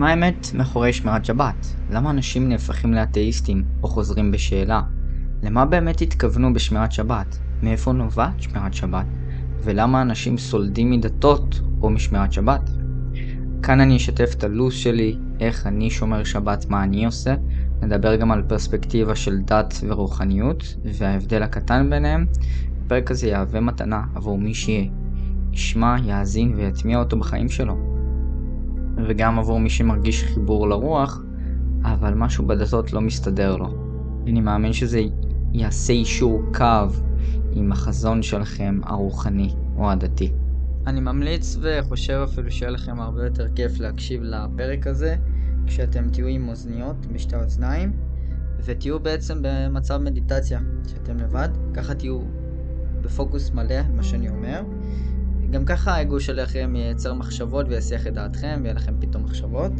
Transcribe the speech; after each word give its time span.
מה 0.00 0.10
האמת 0.10 0.54
מאחורי 0.54 0.92
שמירת 0.92 1.24
שבת? 1.24 1.66
למה 1.90 2.10
אנשים 2.10 2.48
נהפכים 2.48 2.94
לאתאיסטים 2.94 3.64
או 3.82 3.88
חוזרים 3.88 4.32
בשאלה? 4.32 4.82
למה 5.42 5.64
באמת 5.64 6.00
התכוונו 6.00 6.54
בשמירת 6.54 6.92
שבת? 6.92 7.38
מאיפה 7.62 7.92
נובעת 7.92 8.42
שמירת 8.42 8.74
שבת? 8.74 9.06
ולמה 9.64 10.02
אנשים 10.02 10.38
סולדים 10.38 10.90
מדתות 10.90 11.60
או 11.82 11.90
משמירת 11.90 12.32
שבת? 12.32 12.70
כאן 13.62 13.80
אני 13.80 13.96
אשתף 13.96 14.34
את 14.36 14.44
הלו"ז 14.44 14.74
שלי, 14.74 15.16
איך 15.40 15.66
אני 15.66 15.90
שומר 15.90 16.24
שבת, 16.24 16.66
מה 16.68 16.82
אני 16.82 17.06
עושה. 17.06 17.34
נדבר 17.82 18.16
גם 18.16 18.30
על 18.30 18.42
פרספקטיבה 18.42 19.14
של 19.14 19.38
דת 19.38 19.74
ורוחניות, 19.88 20.76
וההבדל 20.98 21.42
הקטן 21.42 21.90
ביניהם. 21.90 22.26
הפרק 22.84 23.10
הזה 23.10 23.28
יהווה 23.28 23.60
מתנה 23.60 24.02
עבור 24.14 24.38
מי 24.38 24.52
שישמע, 24.54 25.96
יאזין 26.04 26.54
ויטמיע 26.54 26.98
אותו 26.98 27.18
בחיים 27.18 27.48
שלו. 27.48 27.99
וגם 28.96 29.38
עבור 29.38 29.60
מי 29.60 29.70
שמרגיש 29.70 30.24
חיבור 30.24 30.68
לרוח, 30.68 31.22
אבל 31.82 32.14
משהו 32.14 32.46
בדתות 32.46 32.92
לא 32.92 33.00
מסתדר 33.00 33.56
לו. 33.56 33.90
אני 34.26 34.40
מאמין 34.40 34.72
שזה 34.72 35.00
יעשה 35.52 35.92
אישור 35.92 36.42
קו 36.54 36.94
עם 37.52 37.72
החזון 37.72 38.22
שלכם 38.22 38.80
הרוחני 38.84 39.54
או 39.76 39.90
הדתי. 39.90 40.32
אני 40.86 41.00
ממליץ 41.00 41.56
וחושב 41.60 42.20
אפילו 42.24 42.50
שיהיה 42.50 42.70
לכם 42.70 43.00
הרבה 43.00 43.24
יותר 43.24 43.48
כיף 43.54 43.80
להקשיב 43.80 44.22
לפרק 44.22 44.86
הזה 44.86 45.16
כשאתם 45.66 46.08
תהיו 46.10 46.26
עם 46.26 46.48
אוזניות 46.48 47.06
בשתי 47.06 47.36
האוזניים 47.36 47.92
ותהיו 48.64 49.00
בעצם 49.00 49.38
במצב 49.42 49.96
מדיטציה, 49.96 50.60
שאתם 50.88 51.16
לבד, 51.16 51.48
ככה 51.74 51.94
תהיו 51.94 52.20
בפוקוס 53.00 53.50
מלא 53.50 53.82
מה 53.94 54.02
שאני 54.02 54.28
אומר. 54.28 54.62
גם 55.50 55.64
ככה 55.64 55.94
האגו 55.94 56.20
שלכם 56.20 56.76
ייצר 56.76 57.14
מחשבות 57.14 57.66
ויסיח 57.68 58.06
את 58.06 58.14
דעתכם 58.14 58.60
ויהיה 58.62 58.74
לכם 58.74 58.94
פתאום 59.00 59.24
מחשבות. 59.24 59.72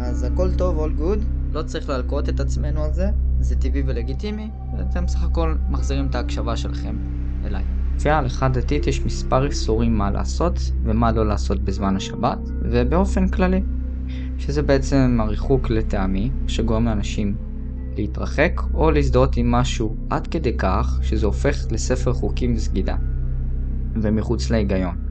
אז 0.00 0.24
הכל 0.24 0.54
טוב, 0.54 0.84
all 0.84 1.00
good, 1.00 1.24
לא 1.52 1.62
צריך 1.62 1.88
להלקוט 1.88 2.28
את 2.28 2.40
עצמנו 2.40 2.84
על 2.84 2.92
זה, 2.92 3.10
זה 3.40 3.56
טבעי 3.56 3.82
ולגיטימי, 3.86 4.50
ואתם 4.78 5.08
סך 5.08 5.22
הכל 5.22 5.54
מחזירים 5.68 6.06
את 6.06 6.14
ההקשבה 6.14 6.56
שלכם 6.56 6.96
אליי. 7.44 7.64
בהלכה 8.04 8.48
דתית 8.48 8.86
יש 8.86 9.04
מספר 9.04 9.46
איסורים 9.46 9.98
מה 9.98 10.10
לעשות 10.10 10.58
ומה 10.84 11.12
לא 11.12 11.26
לעשות 11.26 11.60
בזמן 11.60 11.96
השבת, 11.96 12.38
ובאופן 12.62 13.28
כללי. 13.28 13.62
שזה 14.38 14.62
בעצם 14.62 15.18
הריחוק 15.20 15.70
לטעמי, 15.70 16.30
שגורם 16.46 16.84
לאנשים 16.84 17.36
להתרחק 17.96 18.60
או 18.74 18.90
להזדהות 18.90 19.36
עם 19.36 19.50
משהו 19.50 19.96
עד 20.10 20.26
כדי 20.26 20.56
כך 20.56 20.98
שזה 21.02 21.26
הופך 21.26 21.56
לספר 21.70 22.12
חוקים 22.12 22.54
וסגידה. 22.54 22.96
ומחוץ 24.02 24.50
להיגיון. 24.50 25.01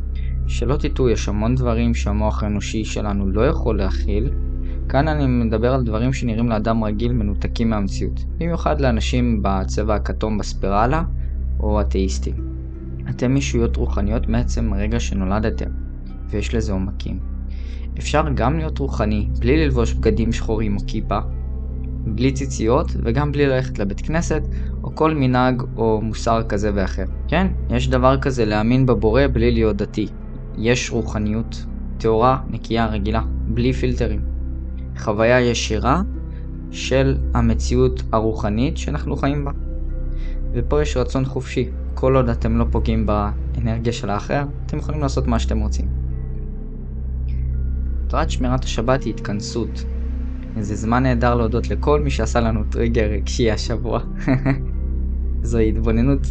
שלא 0.47 0.75
תטעו, 0.75 1.09
יש 1.09 1.30
המון 1.30 1.56
דברים 1.56 1.94
שהמוח 1.94 2.44
האנושי 2.44 2.86
שלנו 2.86 3.31
לא 3.31 3.47
יכול 3.47 3.78
להכיל. 3.78 4.30
כאן 4.89 5.08
אני 5.08 5.28
מדבר 5.28 5.73
על 5.73 5.83
דברים 5.83 6.14
שנראים 6.14 6.50
לאדם 6.50 6.83
רגיל 6.83 7.14
מנותקים 7.14 7.70
מהמציאות. 7.70 8.25
במיוחד 8.38 8.81
לאנשים 8.81 9.39
בצבע 9.42 9.95
הכתום 9.95 10.38
בספירלה, 10.38 11.03
או 11.59 11.81
אתאיסטים. 11.81 12.36
אתם 13.09 13.38
ישויות 13.38 13.75
רוחניות 13.75 14.28
מעצם 14.28 14.73
הרגע 14.73 15.00
שנולדתם, 15.00 15.70
ויש 16.30 16.55
לזה 16.55 16.73
עומקים. 16.73 17.20
אפשר 17.98 18.23
גם 18.36 18.58
להיות 18.58 18.80
רוחני 18.80 19.28
בלי 19.39 19.58
ללבוש 19.58 19.94
בגדים 19.94 20.31
שחורים 20.31 20.76
או 20.76 20.81
כיפה, 20.88 21.20
בלי 22.05 22.31
ציציות 22.31 22.92
וגם 23.03 23.31
בלי 23.31 23.45
ללכת 23.45 23.80
לבית 23.80 24.02
כנסת 24.02 24.42
או 24.83 24.95
כל 24.95 25.14
מנהג 25.16 25.64
או 25.78 26.02
מוסר 26.02 26.44
כזה 26.50 26.72
ואחר. 26.76 27.03
כן, 27.28 27.48
יש 27.70 27.89
דבר 27.89 28.17
כזה 28.22 28.45
להאמין 28.45 28.86
בבורא 28.86 29.22
בלי 29.33 29.52
להיות 29.52 29.78
דתי. 29.78 30.08
יש 30.57 30.91
רוחניות 30.91 31.66
טהורה, 31.97 32.38
נקייה, 32.49 32.85
רגילה, 32.85 33.21
בלי 33.47 33.73
פילטרים. 33.73 34.21
חוויה 34.97 35.41
ישירה 35.41 36.02
של 36.71 37.17
המציאות 37.33 38.03
הרוחנית 38.11 38.77
שאנחנו 38.77 39.16
חיים 39.16 39.45
בה. 39.45 39.52
ופה 40.53 40.81
יש 40.81 40.97
רצון 40.97 41.25
חופשי. 41.25 41.69
כל 41.93 42.16
עוד 42.16 42.30
אתם 42.30 42.58
לא 42.58 42.65
פוגעים 42.71 43.05
באנרגיה 43.05 43.93
של 43.93 44.09
האחר, 44.09 44.43
אתם 44.65 44.77
יכולים 44.77 45.02
לעשות 45.02 45.27
מה 45.27 45.39
שאתם 45.39 45.59
רוצים. 45.59 45.87
מטרת 48.05 48.30
שמירת 48.30 48.64
השבת 48.64 49.03
היא 49.03 49.14
התכנסות, 49.14 49.86
זה 50.59 50.76
זמן 50.76 51.03
נהדר 51.03 51.36
להודות 51.36 51.70
לכל 51.70 52.02
מי 52.02 52.09
שעשה 52.09 52.39
לנו 52.39 52.64
טריגר 52.64 53.05
רגשי 53.05 53.52
השבוע. 53.52 53.99
זוהי 55.43 55.70
התבוננות 55.70 56.27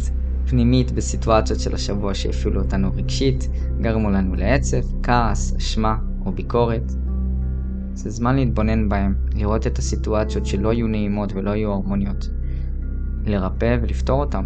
פנימית 0.51 0.91
בסיטואציות 0.91 1.59
של 1.59 1.75
השבוע 1.75 2.13
שהפעילו 2.13 2.61
אותנו 2.61 2.91
רגשית, 2.95 3.49
גרמו 3.81 4.09
לנו 4.09 4.35
לעצב, 4.35 4.77
כעס, 5.03 5.55
אשמה 5.55 5.97
או 6.25 6.31
ביקורת. 6.31 6.91
זה 7.93 8.09
זמן 8.09 8.35
להתבונן 8.35 8.89
בהם, 8.89 9.15
לראות 9.35 9.67
את 9.67 9.77
הסיטואציות 9.77 10.45
שלא 10.45 10.73
יהיו 10.73 10.87
נעימות 10.87 11.33
ולא 11.33 11.51
יהיו 11.51 11.71
הרמוניות. 11.71 12.29
לרפא 13.25 13.77
ולפתור 13.81 14.19
אותם. 14.19 14.43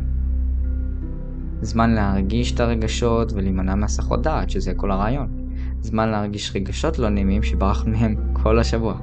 זמן 1.61 1.89
להרגיש 1.89 2.51
את 2.51 2.59
הרגשות 2.59 3.33
ולהימנע 3.33 3.75
מהסחות 3.75 4.21
דעת, 4.21 4.49
שזה 4.49 4.73
כל 4.73 4.91
הרעיון. 4.91 5.27
זמן 5.81 6.09
להרגיש 6.09 6.55
רגשות 6.55 6.99
לא 6.99 7.09
נעימים 7.09 7.44
שברחנו 7.44 7.91
מהם 7.91 8.15
כל 8.33 8.59
השבוע. 8.59 8.97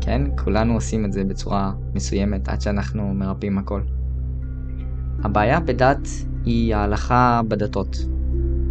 כן? 0.00 0.22
כולנו 0.44 0.74
עושים 0.74 1.04
את 1.04 1.12
זה 1.12 1.24
בצורה 1.24 1.72
מסוימת 1.94 2.48
עד 2.48 2.60
שאנחנו 2.60 3.14
מרפאים 3.14 3.58
הכל. 3.58 3.80
הבעיה 5.22 5.60
בדת 5.60 6.08
היא 6.44 6.74
ההלכה 6.74 7.40
בדתות. 7.48 7.96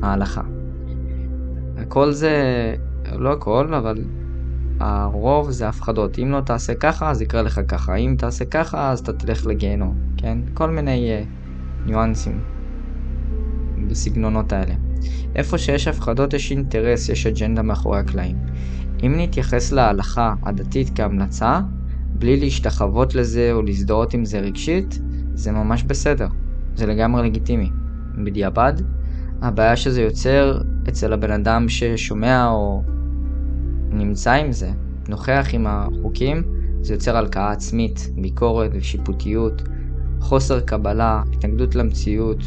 ההלכה. 0.01 0.41
הכל 1.77 2.11
זה, 2.11 2.33
לא 3.11 3.33
הכל, 3.33 3.73
אבל 3.73 4.03
הרוב 4.79 5.51
זה 5.51 5.67
הפחדות. 5.67 6.19
אם 6.19 6.31
לא 6.31 6.41
תעשה 6.41 6.73
ככה, 6.73 7.09
אז 7.09 7.21
יקרה 7.21 7.41
לך 7.41 7.61
ככה. 7.67 7.95
אם 7.95 8.15
תעשה 8.17 8.45
ככה, 8.45 8.91
אז 8.91 8.99
אתה 8.99 9.13
תלך 9.13 9.45
לגיהנום, 9.45 9.97
כן? 10.17 10.37
כל 10.53 10.69
מיני 10.69 11.09
uh, 11.09 11.27
ניואנסים 11.85 12.41
בסגנונות 13.89 14.53
האלה. 14.53 14.73
איפה 15.35 15.57
שיש 15.57 15.87
הפחדות 15.87 16.33
יש 16.33 16.51
אינטרס, 16.51 17.09
יש 17.09 17.27
אג'נדה 17.27 17.61
מאחורי 17.61 17.99
הקלעים. 17.99 18.37
אם 19.05 19.15
נתייחס 19.17 19.71
להלכה 19.71 20.33
הדתית 20.43 20.91
כהמלצה, 20.95 21.59
בלי 22.13 22.39
להשתחוות 22.39 23.15
לזה 23.15 23.49
או 23.53 23.61
להזדהות 23.61 24.13
עם 24.13 24.25
זה 24.25 24.39
רגשית, 24.39 24.99
זה 25.33 25.51
ממש 25.51 25.83
בסדר. 25.83 26.27
זה 26.79 26.85
לגמרי 26.85 27.29
לגיטימי. 27.29 27.69
בדיעבד, 28.23 28.73
הבעיה 29.41 29.75
שזה 29.75 30.01
יוצר 30.01 30.61
אצל 30.89 31.13
הבן 31.13 31.31
אדם 31.31 31.69
ששומע 31.69 32.49
או 32.49 32.83
נמצא 33.89 34.31
עם 34.31 34.51
זה, 34.51 34.71
נוכח 35.09 35.47
עם 35.53 35.67
החוקים, 35.67 36.43
זה 36.81 36.93
יוצר 36.93 37.17
הלקאה 37.17 37.51
עצמית, 37.51 38.09
ביקורת 38.15 38.71
ושיפוטיות, 38.73 39.61
חוסר 40.19 40.59
קבלה, 40.59 41.23
התנגדות 41.33 41.75
למציאות, 41.75 42.43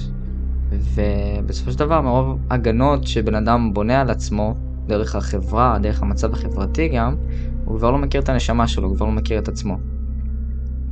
ובסופו 0.70 1.72
של 1.72 1.78
דבר 1.78 2.00
מרוב 2.00 2.38
הגנות 2.50 3.06
שבן 3.06 3.34
אדם 3.34 3.75
בונה 3.75 4.00
על 4.00 4.10
עצמו, 4.10 4.54
דרך 4.87 5.16
החברה, 5.16 5.78
דרך 5.82 6.03
המצב 6.03 6.32
החברתי 6.32 6.88
גם, 6.88 7.16
הוא 7.64 7.78
כבר 7.78 7.91
לא 7.91 7.99
מכיר 7.99 8.20
את 8.20 8.28
הנשמה 8.28 8.69
שלו, 8.69 8.88
הוא 8.88 8.97
כבר 8.97 9.06
לא 9.06 9.12
מכיר 9.12 9.38
את 9.38 9.49
עצמו. 9.49 9.92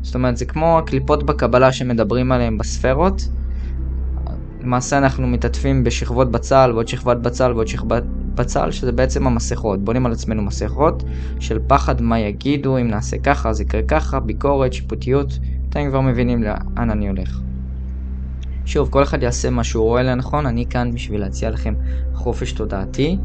זאת 0.03 0.15
אומרת, 0.15 0.37
זה 0.37 0.45
כמו 0.45 0.79
הקליפות 0.79 1.23
בקבלה 1.23 1.73
שמדברים 1.73 2.33
עליהן 2.33 2.59
בספרות. 2.59 3.29
למעשה 4.61 4.99
אנחנו 4.99 5.27
מתעטפים 5.27 5.85
בשכבות 5.85 6.31
בצל 6.31 6.71
ועוד 6.75 6.89
שכבת 6.89 7.17
בצל 7.17 7.53
ועוד 7.53 7.69
שכבת 7.69 8.03
בצל, 8.35 8.71
שזה 8.71 8.93
בעצם 8.93 9.27
המסכות. 9.27 9.85
בונים 9.85 10.07
על 10.07 10.13
עצמנו 10.13 10.43
מסכות 10.43 11.03
של 11.41 11.59
פחד 11.67 12.03
מה 12.03 12.19
יגידו, 12.19 12.79
אם 12.79 12.89
נעשה 12.89 13.19
ככה 13.19 13.49
אז 13.49 13.61
יקרה 13.61 13.83
ככה, 13.83 14.21
ביקורת, 14.21 14.73
שיפוטיות, 14.73 15.39
אתם 15.69 15.89
כבר 15.89 16.01
מבינים 16.01 16.43
לאן 16.43 16.91
אני 16.91 17.09
הולך. 17.09 17.41
שוב, 18.65 18.89
כל 18.91 19.03
אחד 19.03 19.23
יעשה 19.23 19.51
מה 19.51 19.65
שהוא 19.65 19.85
רואה 19.85 20.03
לנכון, 20.03 20.47
אני 20.47 20.67
כאן 20.67 20.91
בשביל 20.95 21.21
להציע 21.21 21.51
לכם 21.51 21.75
חופש 22.15 22.53
תודעתי, 22.53 23.17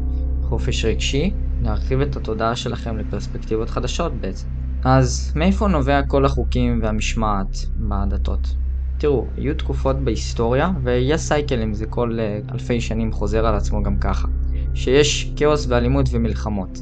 חופש 0.42 0.84
רגשי, 0.84 1.30
להרחיב 1.62 2.00
את 2.00 2.16
התודעה 2.16 2.56
שלכם 2.56 2.96
לפרספקטיבות 2.96 3.70
חדשות 3.70 4.12
בעצם. 4.20 4.55
אז 4.88 5.32
מאיפה 5.36 5.68
נובע 5.68 6.02
כל 6.02 6.24
החוקים 6.24 6.80
והמשמעת 6.82 7.56
בדתות? 7.76 8.54
תראו, 8.98 9.26
היו 9.36 9.54
תקופות 9.54 9.96
בהיסטוריה, 9.96 10.70
ויש 10.82 11.20
סייקלים, 11.20 11.74
זה 11.74 11.86
כל 11.86 12.18
uh, 12.18 12.52
אלפי 12.52 12.80
שנים 12.80 13.12
חוזר 13.12 13.46
על 13.46 13.54
עצמו 13.54 13.82
גם 13.82 13.98
ככה, 13.98 14.28
שיש 14.74 15.32
כאוס 15.36 15.66
ואלימות 15.68 16.06
ומלחמות. 16.12 16.78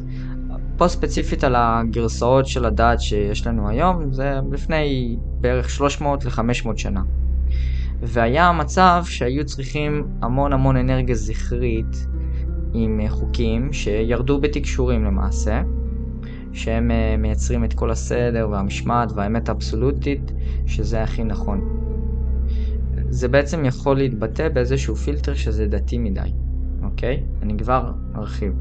פה 0.77 0.89
ספציפית 0.89 1.45
על 1.45 1.55
הגרסאות 1.57 2.47
של 2.47 2.65
הדת 2.65 3.01
שיש 3.01 3.47
לנו 3.47 3.69
היום, 3.69 4.13
זה 4.13 4.41
לפני 4.53 5.17
בערך 5.41 5.71
300 5.71 6.25
ל-500 6.25 6.77
שנה. 6.77 7.03
והיה 8.01 8.53
מצב 8.53 9.03
שהיו 9.07 9.45
צריכים 9.45 10.07
המון 10.23 10.53
המון 10.53 10.77
אנרגיה 10.77 11.15
זכרית 11.15 12.07
עם 12.75 13.01
אה, 13.01 13.11
חוקים 13.11 13.73
שירדו 13.73 14.41
בתקשורים 14.41 15.05
למעשה, 15.05 15.63
שהם 16.55 16.91
אה, 16.91 17.17
מייצרים 17.19 17.65
את 17.65 17.75
כל 17.75 17.91
הסדר 17.91 18.49
והמשמעת 18.51 19.13
והאמת 19.13 19.49
האבסולוטית, 19.49 20.33
שזה 20.67 21.03
הכי 21.03 21.25
נכון. 21.25 21.61
זה 23.09 23.29
בעצם 23.29 23.65
יכול 23.65 23.97
להתבטא 23.97 24.49
באיזשהו 24.49 24.97
פילטר 24.97 25.35
שזה 25.35 25.67
דתי 25.67 25.99
מדי, 25.99 26.33
אוקיי? 26.83 27.23
אני 27.43 27.59
כבר 27.59 27.93
ארחיב. 28.17 28.53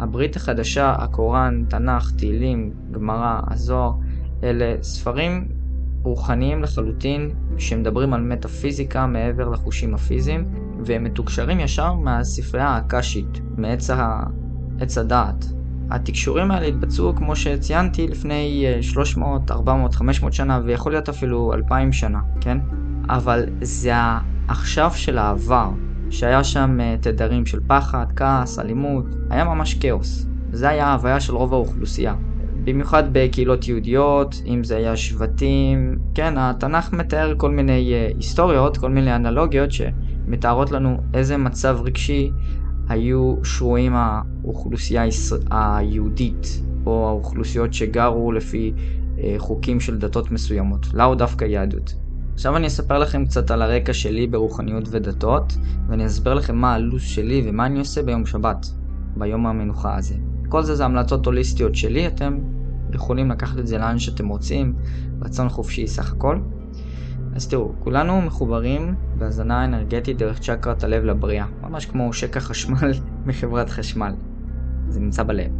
הברית 0.00 0.36
החדשה, 0.36 0.94
הקוראן, 0.98 1.64
תנ"ך, 1.68 2.12
תהילים, 2.16 2.72
גמרא, 2.90 3.40
הזוהר, 3.46 3.92
אלה 4.42 4.74
ספרים 4.82 5.48
רוחניים 6.02 6.62
לחלוטין, 6.62 7.30
שמדברים 7.58 8.14
על 8.14 8.20
מטאפיזיקה 8.20 9.06
מעבר 9.06 9.48
לחושים 9.48 9.94
הפיזיים, 9.94 10.44
והם 10.84 11.04
מתוקשרים 11.04 11.60
ישר 11.60 11.94
מהספרייה 11.94 12.76
הקשית, 12.76 13.40
מעץ 13.56 13.90
עץ 14.80 14.98
הדעת. 14.98 15.59
התקשורים 15.90 16.50
האלה 16.50 16.66
התבצעו, 16.66 17.16
כמו 17.16 17.36
שציינתי, 17.36 18.08
לפני 18.08 18.64
300, 18.80 19.50
400, 19.50 19.94
500 19.94 20.32
שנה, 20.32 20.60
ויכול 20.64 20.92
להיות 20.92 21.08
אפילו 21.08 21.52
2,000 21.54 21.92
שנה, 21.92 22.20
כן? 22.40 22.58
אבל 23.08 23.44
זה 23.62 23.92
העכשיו 23.94 24.90
של 24.94 25.18
העבר, 25.18 25.70
שהיה 26.10 26.44
שם 26.44 26.78
אה, 26.80 26.96
תדרים 27.00 27.46
של 27.46 27.60
פחד, 27.66 28.06
כעס, 28.16 28.58
אלימות, 28.58 29.04
היה 29.30 29.44
ממש 29.44 29.74
כאוס. 29.74 30.26
זה 30.52 30.68
היה 30.68 30.86
ההוויה 30.86 31.20
של 31.20 31.34
רוב 31.34 31.54
האוכלוסייה. 31.54 32.14
במיוחד 32.64 33.04
בקהילות 33.12 33.68
יהודיות, 33.68 34.42
אם 34.46 34.64
זה 34.64 34.76
היה 34.76 34.96
שבטים, 34.96 35.98
כן, 36.14 36.34
התנ"ך 36.38 36.92
מתאר 36.92 37.34
כל 37.36 37.50
מיני 37.50 37.92
uh, 37.92 38.16
היסטוריות, 38.16 38.76
כל 38.76 38.90
מיני 38.90 39.14
אנלוגיות 39.14 39.70
שמתארות 39.72 40.70
לנו 40.70 41.00
איזה 41.14 41.36
מצב 41.36 41.78
רגשי 41.84 42.30
היו 42.90 43.34
שרויים 43.44 43.92
האוכלוסייה 43.94 45.04
היהודית, 45.50 46.62
או 46.86 47.08
האוכלוסיות 47.08 47.74
שגרו 47.74 48.32
לפי 48.32 48.72
uh, 48.74 49.20
חוקים 49.38 49.80
של 49.80 49.98
דתות 49.98 50.30
מסוימות, 50.30 50.86
לאו 50.94 51.14
דווקא 51.14 51.44
יהדות. 51.44 51.94
עכשיו 52.34 52.56
אני 52.56 52.66
אספר 52.66 52.98
לכם 52.98 53.24
קצת 53.24 53.50
על 53.50 53.62
הרקע 53.62 53.92
שלי 53.92 54.26
ברוחניות 54.26 54.84
ודתות, 54.90 55.56
ואני 55.88 56.06
אסביר 56.06 56.34
לכם 56.34 56.56
מה 56.56 56.74
הלו"ז 56.74 57.02
שלי 57.02 57.42
ומה 57.46 57.66
אני 57.66 57.78
עושה 57.78 58.02
ביום 58.02 58.26
שבת, 58.26 58.66
ביום 59.16 59.46
המנוחה 59.46 59.96
הזה. 59.96 60.14
כל 60.48 60.62
זה 60.62 60.74
זה 60.74 60.84
המלצות 60.84 61.26
הוליסטיות 61.26 61.74
שלי, 61.74 62.06
אתם 62.06 62.38
יכולים 62.94 63.30
לקחת 63.30 63.58
את 63.58 63.66
זה 63.66 63.78
לאן 63.78 63.98
שאתם 63.98 64.28
רוצים, 64.28 64.74
רצון 65.22 65.48
חופשי 65.48 65.86
סך 65.86 66.12
הכל. 66.12 66.38
אז 67.36 67.48
תראו, 67.48 67.72
כולנו 67.78 68.20
מחוברים 68.20 68.94
בהזנה 69.18 69.64
אנרגטית 69.64 70.18
דרך 70.18 70.38
צ'קרת 70.38 70.84
הלב 70.84 71.04
לבריאה, 71.04 71.46
ממש 71.62 71.86
כמו 71.86 72.12
שקע 72.12 72.40
חשמל 72.40 72.92
מחברת 73.26 73.70
חשמל. 73.70 74.14
זה 74.88 75.00
נמצא 75.00 75.22
בלב. 75.22 75.50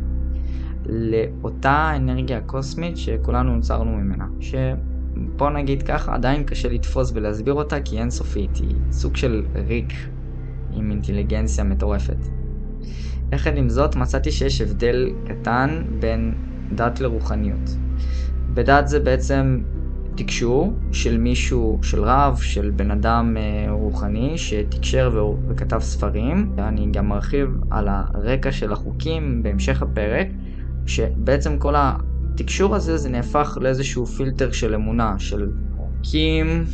לאותה 0.86 1.92
אנרגיה 1.96 2.40
קוסמית 2.40 2.96
שכולנו 2.96 3.56
נוצרנו 3.56 3.96
ממנה, 3.96 4.26
שבוא 4.40 5.50
נגיד 5.50 5.82
ככה, 5.82 6.14
עדיין 6.14 6.44
קשה 6.44 6.68
לתפוס 6.68 7.12
ולהסביר 7.14 7.54
אותה 7.54 7.80
כי 7.80 7.98
אינסופית, 7.98 8.56
היא 8.56 8.74
סוג 8.90 9.16
של 9.16 9.44
ריק 9.54 9.92
עם 10.72 10.90
אינטליגנציה 10.90 11.64
מטורפת. 11.64 12.26
יחד 13.32 13.56
עם 13.56 13.68
זאת, 13.68 13.96
מצאתי 13.96 14.30
שיש 14.30 14.60
הבדל 14.60 15.10
קטן 15.26 15.84
בין 16.00 16.34
דת 16.74 17.00
לרוחניות. 17.00 17.76
בדת 18.54 18.88
זה 18.88 19.00
בעצם 19.00 19.62
תקשור 20.24 20.72
של 20.92 21.18
מישהו, 21.18 21.78
של 21.82 22.04
רב, 22.04 22.36
של 22.36 22.70
בן 22.76 22.90
אדם 22.90 23.36
אה, 23.36 23.72
רוחני 23.72 24.38
שתקשר 24.38 25.32
וכתב 25.48 25.78
ספרים. 25.78 26.52
אני 26.58 26.86
גם 26.92 27.08
מרחיב 27.08 27.48
על 27.70 27.88
הרקע 27.88 28.52
של 28.52 28.72
החוקים 28.72 29.42
בהמשך 29.42 29.82
הפרק, 29.82 30.26
שבעצם 30.86 31.58
כל 31.58 31.74
התקשור 31.76 32.74
הזה 32.74 32.96
זה 32.96 33.08
נהפך 33.08 33.58
לאיזשהו 33.60 34.06
פילטר 34.06 34.52
של 34.52 34.74
אמונה, 34.74 35.14
של 35.18 35.50
חוקים, 35.76 36.64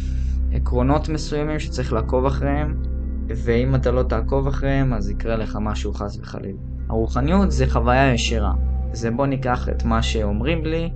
עקרונות 0.52 1.08
מסוימים 1.08 1.58
שצריך 1.58 1.92
לעקוב 1.92 2.26
אחריהם, 2.26 2.82
ואם 3.28 3.74
אתה 3.74 3.90
לא 3.90 4.02
תעקוב 4.02 4.46
אחריהם 4.46 4.92
אז 4.92 5.10
יקרה 5.10 5.36
לך 5.36 5.58
משהו 5.60 5.92
חס 5.94 6.18
וחלילה. 6.22 6.58
הרוחניות 6.88 7.50
זה 7.50 7.66
חוויה 7.66 8.14
ישירה. 8.14 8.52
זה 8.92 9.10
בוא 9.10 9.26
ניקח 9.26 9.68
את 9.68 9.84
מה 9.84 10.02
שאומרים 10.02 10.64
לי, 10.64 10.90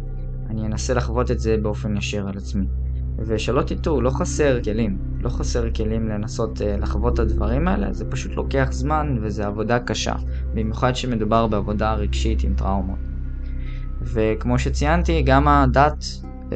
אני 0.51 0.67
אנסה 0.67 0.95
לחוות 0.95 1.31
את 1.31 1.41
זה 1.41 1.57
באופן 1.63 1.97
ישיר 1.97 2.29
על 2.29 2.37
עצמי. 2.37 2.67
ושלא 3.19 3.63
תטעו, 3.63 4.01
לא 4.01 4.11
חסר 4.11 4.63
כלים. 4.63 4.99
לא 5.21 5.29
חסר 5.29 5.71
כלים 5.71 6.09
לנסות 6.09 6.59
uh, 6.59 6.81
לחוות 6.81 7.15
את 7.15 7.19
הדברים 7.19 7.69
האלה, 7.69 7.93
זה 7.93 8.05
פשוט 8.11 8.33
לוקח 8.33 8.69
זמן 8.71 9.19
וזה 9.23 9.47
עבודה 9.47 9.79
קשה. 9.79 10.15
במיוחד 10.55 10.97
שמדובר 10.97 11.47
בעבודה 11.47 11.95
רגשית 11.95 12.45
עם 12.45 12.55
טראומות. 12.55 12.99
וכמו 14.03 14.59
שציינתי, 14.59 15.23
גם 15.23 15.49
הדת, 15.49 16.05
uh, 16.05 16.53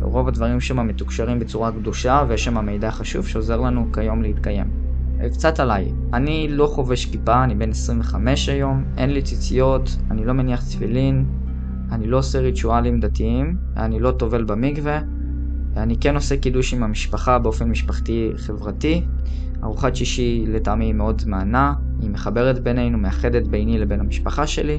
רוב 0.00 0.28
הדברים 0.28 0.60
שם 0.60 0.86
מתוקשרים 0.86 1.38
בצורה 1.38 1.72
קדושה 1.72 2.24
ויש 2.28 2.44
שם 2.44 2.66
מידע 2.66 2.90
חשוב 2.90 3.26
שעוזר 3.26 3.60
לנו 3.60 3.92
כיום 3.92 4.22
להתקיים. 4.22 4.84
קצת 5.32 5.60
עליי, 5.60 5.92
אני 6.12 6.48
לא 6.50 6.66
חובש 6.66 7.06
כיפה, 7.06 7.44
אני 7.44 7.54
בן 7.54 7.70
25 7.70 8.48
היום, 8.48 8.84
אין 8.96 9.10
לי 9.10 9.22
ציציות, 9.22 9.96
אני 10.10 10.24
לא 10.24 10.32
מניח 10.32 10.64
תפילין, 10.64 11.26
אני 11.94 12.06
לא 12.06 12.18
עושה 12.18 12.40
ריטואלים 12.40 13.00
דתיים, 13.00 13.56
אני 13.76 14.00
לא 14.00 14.10
טובל 14.10 14.44
במקווה, 14.44 15.00
אני 15.76 15.96
כן 15.96 16.14
עושה 16.14 16.36
קידוש 16.36 16.74
עם 16.74 16.82
המשפחה 16.82 17.38
באופן 17.38 17.70
משפחתי 17.70 18.32
חברתי. 18.36 19.04
ארוחת 19.62 19.96
שישי 19.96 20.44
לטעמי 20.48 20.84
היא 20.84 20.94
מאוד 20.94 21.22
מהנה, 21.26 21.74
היא 22.00 22.10
מחברת 22.10 22.58
בינינו, 22.58 22.98
מאחדת 22.98 23.46
ביני 23.46 23.78
לבין 23.78 24.00
המשפחה 24.00 24.46
שלי. 24.46 24.78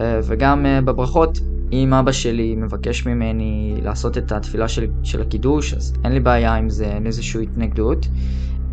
אה, 0.00 0.20
וגם 0.24 0.66
אה, 0.66 0.80
בברכות, 0.80 1.38
אם 1.72 1.94
אבא 1.94 2.12
שלי 2.12 2.56
מבקש 2.56 3.06
ממני 3.06 3.74
לעשות 3.82 4.18
את 4.18 4.32
התפילה 4.32 4.68
של, 4.68 4.86
של 5.02 5.22
הקידוש, 5.22 5.74
אז 5.74 5.94
אין 6.04 6.12
לי 6.12 6.20
בעיה 6.20 6.54
עם 6.54 6.70
זה, 6.70 6.84
אין 6.84 7.06
איזושהי 7.06 7.42
התנגדות. 7.42 8.08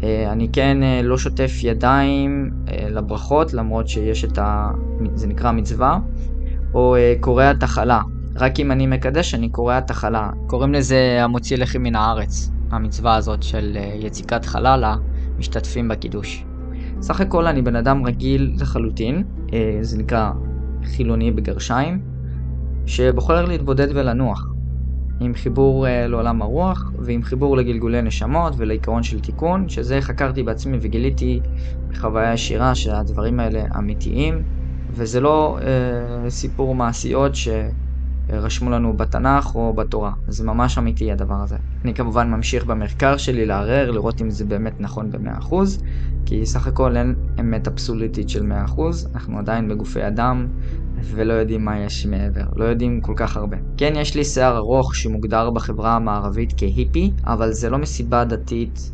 אה, 0.04 0.32
אני 0.32 0.50
כן 0.54 0.78
לא 1.04 1.18
שוטף 1.18 1.52
ידיים 1.64 2.52
לברכות, 2.90 3.54
למרות 3.54 3.88
שיש 3.88 4.26
את 4.26 4.38
ה... 4.38 4.72
זה 5.16 5.28
נקרא 5.28 5.52
מצווה, 5.52 6.00
או 6.74 6.96
קורע 7.20 7.54
תחלה. 7.54 8.02
רק 8.36 8.60
אם 8.60 8.72
אני 8.72 8.88
מקדש, 8.88 9.36
אני 9.36 9.50
קורע 9.50 9.80
תחלה. 9.80 10.30
קוראים 10.48 10.74
לזה 10.74 11.18
המוציא 11.24 11.58
לחם 11.58 11.84
מן 11.84 11.96
הארץ, 11.96 12.52
המצווה 12.72 13.16
הזאת 13.16 13.44
של 13.44 13.78
יציקת 14.00 14.46
חלל 14.46 14.84
המשתתפים 15.36 15.88
בקידוש. 15.88 16.46
סך 17.02 17.22
הכל 17.22 17.48
אני 17.48 17.62
בן 17.62 17.76
אדם 17.76 18.06
רגיל 18.06 18.52
לחלוטין, 18.60 19.24
זה 19.82 19.98
נקרא 19.98 20.32
חילוני 20.84 21.32
בגרשיים, 21.32 22.02
שבוחר 22.86 23.46
להתבודד 23.46 23.88
ולנוח. 23.96 24.46
עם 25.20 25.34
חיבור 25.34 25.86
uh, 25.86 25.90
לעולם 26.08 26.42
הרוח 26.42 26.92
ועם 27.00 27.24
חיבור 27.24 27.58
לגלגולי 27.58 28.02
נשמות 28.02 28.54
ולעיקרון 28.58 29.04
של 29.04 29.20
תיקון, 29.20 29.70
שזה 29.70 30.02
חקרתי 30.02 30.44
בעצמי 30.44 30.78
וגיליתי 30.82 31.40
בחוויה 31.90 32.34
ישירה 32.34 32.76
שהדברים 32.76 33.40
האלה 33.40 33.64
אמיתיים, 33.78 34.44
וזה 34.92 35.20
לא 35.20 35.60
uh, 35.60 36.30
סיפור 36.30 36.76
מעשיות 36.76 37.32
שרשמו 37.36 38.70
לנו 38.70 38.98
בתנ"ך 38.98 39.56
או 39.56 39.74
בתורה, 39.74 40.12
זה 40.28 40.44
ממש 40.44 40.78
אמיתי 40.78 41.12
הדבר 41.12 41.42
הזה. 41.44 41.58
אני 41.84 41.94
כמובן 41.94 42.32
ממשיך 42.32 42.66
במחקר 42.66 43.18
שלי 43.18 43.46
לערער, 43.46 43.92
לראות 43.92 44.22
אם 44.22 44.30
זה 44.30 44.46
באמת 44.46 44.74
נכון 44.80 45.12
ב-100%, 45.12 45.54
כי 46.26 46.46
סך 46.46 46.68
הכל 46.68 46.98
אין 46.98 47.16
אמת 47.40 47.68
אבסולוטית 47.68 48.30
של 48.30 48.52
100%, 48.76 48.82
אנחנו 49.14 49.40
עדיין 49.40 49.70
בגופי 49.70 50.08
אדם, 50.08 50.48
ולא 51.02 51.34
יודעים 51.34 51.66
מה 51.66 51.80
יש 51.80 52.06
מעבר, 52.06 52.44
לא 52.56 52.66
יודעים 52.66 53.02
כל 53.02 53.14
כך 53.16 53.38
הרבה. 53.38 53.58
כן, 53.78 53.94
יש 53.96 54.16
לי 54.16 54.24
שיער 54.24 54.58
ארוך 54.58 54.96
שמוגדר 54.96 55.50
בחברה 55.50 55.96
המערבית 55.96 56.54
כהיפי, 56.58 57.12
אבל 57.26 57.52
זה 57.52 57.70
לא 57.70 57.78
מסיבה 57.78 58.24
דתית, 58.24 58.92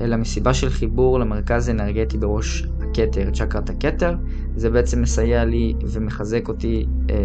אלא 0.00 0.16
מסיבה 0.16 0.54
של 0.54 0.70
חיבור 0.70 1.18
למרכז 1.18 1.70
אנרגטי 1.70 2.18
בראש 2.18 2.66
הכתר, 2.80 3.30
צ'קרת 3.30 3.70
הכתר. 3.70 4.14
זה 4.56 4.70
בעצם 4.70 5.02
מסייע 5.02 5.44
לי 5.44 5.74
ומחזק 5.92 6.48
אותי 6.48 6.86
אה, 7.10 7.16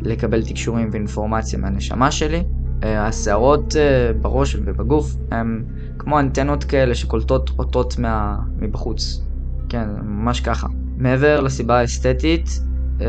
לקבל 0.00 0.42
תקשורים 0.42 0.88
ואינפורמציה 0.92 1.58
מהנשמה 1.58 2.10
שלי. 2.10 2.42
אה, 2.84 3.06
השערות 3.06 3.76
אה, 3.76 4.12
בראש 4.12 4.56
ובגוף 4.56 5.16
הם 5.30 5.64
כמו 5.98 6.20
אנטנות 6.20 6.64
כאלה 6.64 6.94
שקולטות 6.94 7.50
אותות 7.58 7.98
מה... 7.98 8.36
מבחוץ. 8.58 9.22
כן, 9.68 9.88
ממש 10.04 10.40
ככה. 10.40 10.66
מעבר 10.96 11.40
לסיבה 11.40 11.78
האסתטית, 11.78 12.60
אה, 13.00 13.06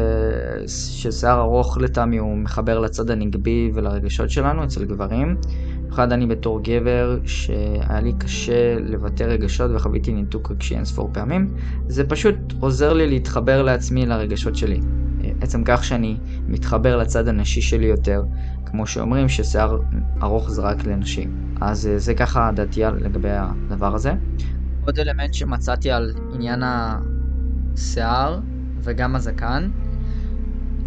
ששיער 0.67 1.41
ארוך 1.41 1.77
לטעמי 1.77 2.17
הוא 2.17 2.37
מחבר 2.37 2.79
לצד 2.79 3.09
הנגבי 3.09 3.71
ולרגשות 3.73 4.29
שלנו 4.29 4.63
אצל 4.63 4.85
גברים. 4.85 5.35
במיוחד 5.91 6.11
אני 6.11 6.27
בתור 6.27 6.59
גבר 6.63 7.19
שהיה 7.25 8.01
לי 8.01 8.13
קשה 8.13 8.79
לבטא 8.79 9.23
רגשות 9.23 9.71
וחוויתי 9.75 10.13
ניתוק 10.13 10.51
רגשי 10.51 10.75
אין 10.75 10.85
ספור 10.85 11.09
פעמים, 11.13 11.53
זה 11.87 12.03
פשוט 12.03 12.35
עוזר 12.59 12.93
לי 12.93 13.07
להתחבר 13.07 13.61
לעצמי 13.61 14.05
לרגשות 14.05 14.55
שלי. 14.55 14.79
עצם 15.41 15.63
כך 15.65 15.83
שאני 15.83 16.17
מתחבר 16.47 16.97
לצד 16.97 17.27
הנשי 17.27 17.61
שלי 17.61 17.85
יותר, 17.85 18.23
כמו 18.65 18.87
שאומרים 18.87 19.29
ששיער 19.29 19.79
ארוך 20.23 20.51
זה 20.51 20.61
רק 20.61 20.85
לנשים. 20.85 21.55
אז 21.61 21.87
אה, 21.87 21.99
זה 21.99 22.13
ככה 22.13 22.51
דעתי 22.55 22.81
לגבי 22.83 23.31
הדבר 23.31 23.95
הזה. 23.95 24.13
עוד 24.85 24.99
אלמנט 24.99 25.33
שמצאתי 25.33 25.91
על 25.91 26.13
עניין 26.33 26.63
השיער 27.75 28.39
וגם 28.83 29.15
הזקן. 29.15 29.69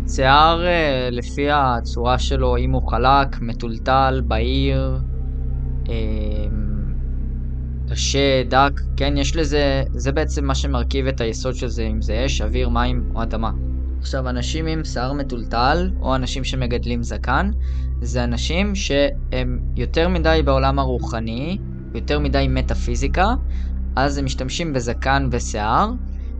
שיער 0.08 0.66
אה, 0.66 1.08
לפי 1.12 1.50
הצורה 1.50 2.18
שלו, 2.18 2.56
אם 2.56 2.70
הוא 2.70 2.90
חלק, 2.90 3.40
מטולטל, 3.40 4.23
בהיר, 4.26 4.99
אמ, 5.88 6.94
קשה, 7.90 8.42
דק, 8.49 8.80
כן, 8.96 9.14
יש 9.16 9.37
לזה, 9.37 9.82
זה 9.92 10.12
בעצם 10.12 10.44
מה 10.44 10.54
שמרכיב 10.54 11.06
את 11.06 11.20
היסוד 11.20 11.54
של 11.54 11.68
זה, 11.68 11.82
אם 11.82 12.02
זה 12.02 12.23
אש, 12.26 12.40
אוויר, 12.40 12.68
מים 12.68 13.11
או 13.14 13.23
אדמה. 13.23 13.50
עכשיו, 14.00 14.28
אנשים 14.28 14.66
עם 14.66 14.84
שיער 14.84 15.12
מטולטל, 15.12 15.90
או 16.00 16.14
אנשים 16.14 16.44
שמגדלים 16.44 17.02
זקן, 17.02 17.50
זה 18.00 18.25
אנשים 18.25 18.75
שהם 18.75 19.61
יותר 19.76 20.08
מדי 20.08 20.42
בעולם 20.44 20.78
הרוחני, 20.78 21.58
יותר 21.94 22.18
מדי 22.18 22.46
מטאפיזיקה, 22.49 23.34
אז 23.96 24.18
הם 24.18 24.25
משתמשים 24.25 24.73
בזקן 24.73 25.28
ושיער 25.30 25.90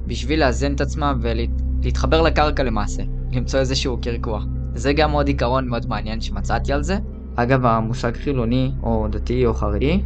בשביל 0.07 0.41
לאזן 0.41 0.75
את 0.75 0.81
עצמם 0.81 1.21
ולהתחבר 1.23 2.23
לקרקע 2.23 2.63
למעשה, 2.63 3.03
למצוא 3.37 3.61
איזשהו 3.61 3.99
קרקוע. 4.01 4.41
זה 4.75 4.93
גם 4.93 5.11
עוד 5.11 5.27
עיקרון 5.29 5.69
מאוד 5.69 5.87
מעניין 5.89 6.21
שמצאתי 6.21 6.73
על 6.73 6.83
זה. 6.83 6.99
אגב, 7.35 7.67
המושג 7.67 8.17
חילוני, 8.17 8.73
או 8.83 9.07
דתי, 9.11 9.47
או 9.47 9.55
חרדי, 9.55 10.03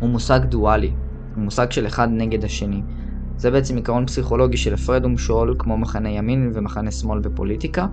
הוא 0.00 0.10
מושג 0.10 0.40
דואלי. 0.44 0.92
הוא 1.34 1.44
מושג 1.44 1.70
של 1.70 1.86
אחד 1.86 2.08
נגד 2.10 2.44
השני. 2.44 2.82
זה 3.36 3.50
בעצם 3.50 3.76
עיקרון 3.76 4.06
פסיכולוגי 4.06 4.56
של 4.56 4.74
הפרד 4.74 5.04
ומשול, 5.04 5.56
כמו 5.58 5.78
מחנה 5.78 6.10
ימין 6.10 6.50
ומחנה 6.54 6.90
שמאל 6.90 7.18
בפוליטיקה. 7.18 7.86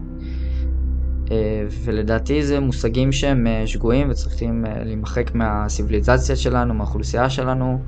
אה, 1.31 1.63
ולדעתי 1.83 2.43
זה 2.43 2.59
מושגים 2.59 3.11
שהם 3.11 3.47
אה, 3.47 3.67
שגויים 3.67 4.09
וצריכים 4.09 4.65
אה, 4.65 4.83
להימחק 4.83 5.35
מהסיביליזציה 5.35 6.35
שלנו, 6.35 6.73
מהאוכלוסייה 6.73 7.29
שלנו, 7.29 7.81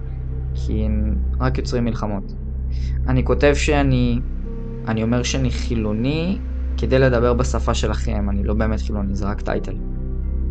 כי 0.54 0.86
הם 0.86 1.16
רק 1.40 1.58
יוצרים 1.58 1.86
מלחמות. 1.86 2.34
אני 3.08 3.26
כותב 3.26 3.54
שאני, 3.56 4.20
אני 4.88 5.04
אומר 5.04 5.24
שאני 5.24 5.52
חילוני 5.52 6.38
כדי 6.78 7.00
לדבר 7.00 7.34
בשפה 7.34 7.74
שלכם, 7.74 8.30
אני 8.30 8.44
לא 8.44 8.54
באמת 8.54 8.82
חילוני, 8.82 9.16
זה 9.16 9.26
רק 9.26 9.42
טייטל. 9.42 9.76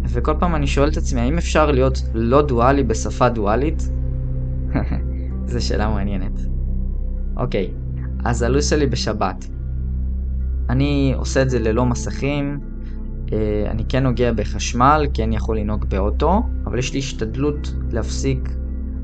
וכל 0.05 0.35
פעם 0.38 0.55
אני 0.55 0.67
שואל 0.67 0.88
את 0.88 0.97
עצמי, 0.97 1.21
האם 1.21 1.38
אפשר 1.38 1.71
להיות 1.71 2.02
לא 2.14 2.43
דואלי 2.43 2.83
בשפה 2.83 3.29
דואלית? 3.29 3.88
זו 5.47 5.67
שאלה 5.67 5.88
מעניינת. 5.88 6.41
אוקיי, 7.37 7.71
אז 8.25 8.43
הלו"ז 8.43 8.71
שלי 8.71 8.87
בשבת. 8.87 9.47
אני 10.71 11.12
עושה 11.17 11.43
את 11.43 11.50
זה 11.50 11.59
ללא 11.59 11.87
מסכים, 11.87 12.61
אה, 13.33 13.67
אני 13.71 13.85
כן 13.88 14.02
נוגע 14.02 14.33
בחשמל, 14.33 15.07
כן 15.14 15.33
יכול 15.33 15.59
לנהוג 15.59 15.85
באוטו, 15.85 16.43
אבל 16.67 16.79
יש 16.79 16.93
לי 16.93 16.99
השתדלות 16.99 17.75
להפסיק 17.91 18.49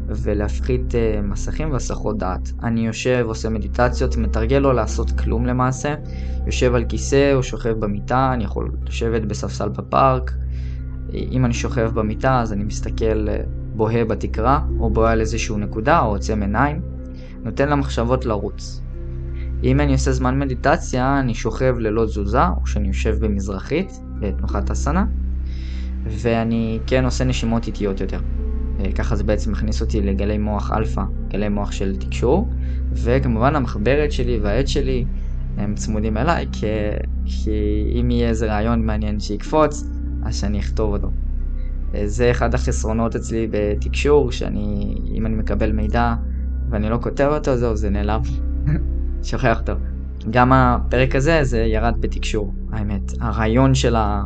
ולהפחית 0.09 0.93
uh, 0.93 1.23
מסכים 1.23 1.73
והסחות 1.73 2.19
דעת. 2.19 2.53
אני 2.63 2.87
יושב, 2.87 3.25
עושה 3.29 3.49
מדיטציות, 3.49 4.17
מתרגל 4.17 4.59
לא 4.59 4.75
לעשות 4.75 5.11
כלום 5.11 5.47
למעשה. 5.47 5.95
יושב 6.47 6.75
על 6.75 6.85
כיסא 6.85 7.35
או 7.35 7.43
שוכב 7.43 7.73
במיטה, 7.79 8.31
אני 8.33 8.45
יכול 8.45 8.71
לשבת 8.87 9.23
בספסל 9.23 9.69
בפארק. 9.69 10.33
אם 11.15 11.45
אני 11.45 11.55
שוכב 11.55 11.91
במיטה 11.95 12.41
אז 12.41 12.53
אני 12.53 12.65
מסתכל, 12.65 13.29
אה, 13.29 13.47
בוהה 13.77 14.05
בתקרה, 14.05 14.61
או 14.81 14.91
בוהה 14.91 15.13
על 15.13 15.21
איזשהו 15.21 15.59
נקודה, 15.59 16.01
או 16.01 16.07
עוצם 16.07 16.43
עיניים. 16.43 16.81
נותן 17.43 17.69
למחשבות 17.69 18.25
לרוץ. 18.25 18.83
אם 19.65 19.81
אני 19.81 19.93
עושה 19.93 20.13
זמן 20.13 20.39
מדיטציה, 20.39 21.21
אני 21.21 21.35
שוכב 21.35 21.75
ללא 21.79 22.05
תזוזה, 22.05 22.49
או 22.61 22.67
שאני 22.67 22.89
יושב 22.89 23.17
במזרחית, 23.21 24.01
בתנוחת 24.21 24.71
האסאנה, 24.71 25.07
ואני 26.03 26.79
כן 26.87 27.05
עושה 27.05 27.25
נשימות 27.25 27.67
איטיות 27.67 28.01
יותר. 28.01 28.21
אה, 28.81 28.93
ככה 28.93 29.17
זה 29.17 29.25
בעצם 29.25 29.53
מכניס 29.53 29.81
אותי 29.81 30.01
לגלי 30.01 30.39
מוח 30.39 30.73
אלפא, 30.73 31.03
גלי 31.29 31.49
מוח 31.49 31.73
של 31.73 31.97
תקשור, 31.97 32.49
וכמובן 32.93 33.57
המחברת 33.57 34.13
שלי 34.13 34.39
והעט 34.43 34.69
שלי 34.69 35.05
הם 35.57 35.75
צמודים 35.75 36.17
אליי, 36.17 36.47
כי, 36.53 36.67
כי 37.25 37.51
אם 38.01 38.11
יהיה 38.11 38.29
איזה 38.29 38.47
רעיון 38.47 38.87
מעניין 38.87 39.21
שיקפוץ, 39.21 39.85
אז 40.23 40.41
שאני 40.41 40.61
אכתוב 40.61 40.93
אותו. 40.93 41.11
אה, 41.95 42.03
זה 42.07 42.31
אחד 42.31 42.55
החסרונות 42.55 43.17
אצלי 43.17 43.49
בתקשור, 43.51 44.33
שאני, 44.33 44.95
אם 45.15 45.27
אני 45.27 45.35
מקבל 45.35 45.73
מידע 45.73 46.15
ואני 46.71 46.91
לא 46.91 46.99
כותב 47.03 47.29
אותו, 47.33 47.57
זהו, 47.57 47.77
זה 47.77 47.91
נעלם. 47.91 48.21
שוכח 49.23 49.61
אותו. 49.61 49.73
גם 50.31 50.53
הפרק 50.53 51.15
הזה, 51.15 51.45
זה 51.45 51.59
ירד 51.59 51.95
בתקשור, 52.01 52.55
האמת. 52.73 53.13
הרעיון 53.21 53.75
של 53.75 53.97
ה... 53.97 54.23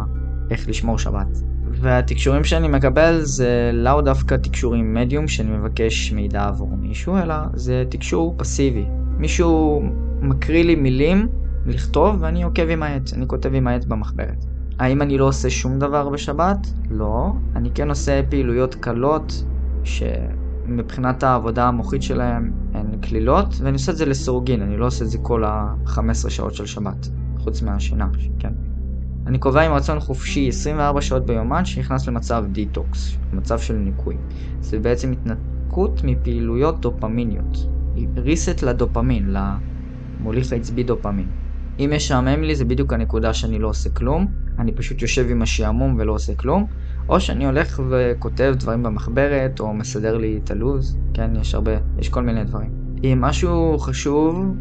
איך 0.51 0.69
לשמור 0.69 0.99
שבת. 0.99 1.52
והתקשורים 1.83 2.45
שאני 2.45 2.69
מקבל 2.69 3.21
זה 3.21 3.71
לאו 3.75 4.01
דווקא 4.01 4.35
תקשורים 4.35 4.95
מדיום 4.95 5.29
שאני 5.29 5.51
מבקש 5.51 6.12
מידע 6.12 6.45
עבור 6.45 6.77
מישהו, 6.77 7.17
אלא 7.17 7.35
זה 7.55 7.85
תקשור 7.89 8.35
פסיבי. 8.39 8.85
מישהו 9.19 9.83
מקריא 10.21 10.65
לי 10.65 10.75
מילים 10.75 11.29
לכתוב 11.67 12.17
ואני 12.21 12.43
עוקב 12.43 12.69
עם 12.69 12.83
העט, 12.83 13.12
אני 13.12 13.27
כותב 13.27 13.55
עם 13.55 13.67
העט 13.67 13.85
במחברת. 13.85 14.45
האם 14.79 15.03
אני 15.03 15.19
לא 15.19 15.25
עושה 15.25 15.51
שום 15.51 15.79
דבר 15.79 16.09
בשבת? 16.09 16.67
לא. 16.91 17.33
אני 17.57 17.71
כן 17.75 17.89
עושה 17.89 18.21
פעילויות 18.29 18.75
קלות 18.75 19.45
שמבחינת 19.85 21.23
העבודה 21.23 21.69
המוחית 21.69 22.03
שלהם 22.03 22.53
הן 22.75 22.99
קלילות, 23.01 23.55
ואני 23.61 23.73
עושה 23.73 23.93
את 23.93 23.97
זה 23.97 24.07
לסירוגין, 24.07 24.62
אני 24.62 24.77
לא 24.77 24.87
עושה 24.87 25.05
את 25.05 25.11
זה 25.11 25.19
כל 25.19 25.45
ה-15 25.45 26.31
שעות 26.31 26.55
של 26.55 26.67
שבת, 26.67 27.09
חוץ 27.39 27.62
מהשינה, 27.62 28.09
כן. 28.39 28.53
אני 29.26 29.38
קובע 29.38 29.62
עם 29.62 29.73
רצון 29.73 30.00
חופשי 30.00 30.49
24 30.49 31.00
שעות 31.00 31.26
ביומן 31.26 31.64
שנכנס 31.64 32.09
למצב 32.09 32.45
דיטוקס, 32.49 33.17
מצב 33.33 33.59
של 33.59 33.75
ניקוי. 33.75 34.17
זה 34.61 34.79
בעצם 34.79 35.12
התנתקות 35.12 36.00
מפעילויות 36.05 36.81
דופמיניות. 36.81 37.57
ריסט 38.17 38.62
לדופמין, 38.62 39.35
למוליך 40.21 40.52
העצבי 40.52 40.83
דופמין. 40.83 41.29
אם 41.79 41.93
משעמם 41.97 42.43
לי 42.43 42.55
זה 42.55 42.64
בדיוק 42.64 42.93
הנקודה 42.93 43.35
שאני 43.35 43.59
לא 43.59 43.69
עושה 43.69 43.91
כלום, 43.91 44.33
אני 44.59 44.73
פשוט 44.73 45.02
יושב 45.02 45.26
עם 45.31 45.43
השעמום 45.43 45.97
ולא 45.99 46.12
עושה 46.12 46.35
כלום, 46.35 46.67
או 47.09 47.21
שאני 47.21 47.47
הולך 47.47 47.83
וכותב 47.91 48.55
דברים 48.59 48.83
במחברת, 48.83 49.61
או 49.61 49.75
מסדר 49.75 50.17
לי 50.17 50.41
את 50.45 50.50
הלו"ז, 50.50 50.99
כן, 51.14 51.37
יש 51.41 51.55
הרבה, 51.55 51.73
יש 51.99 52.09
כל 52.09 52.23
מיני 52.23 52.45
דברים. 52.45 52.71
אם 53.05 53.19
משהו 53.21 53.79
חשוב, 53.79 54.57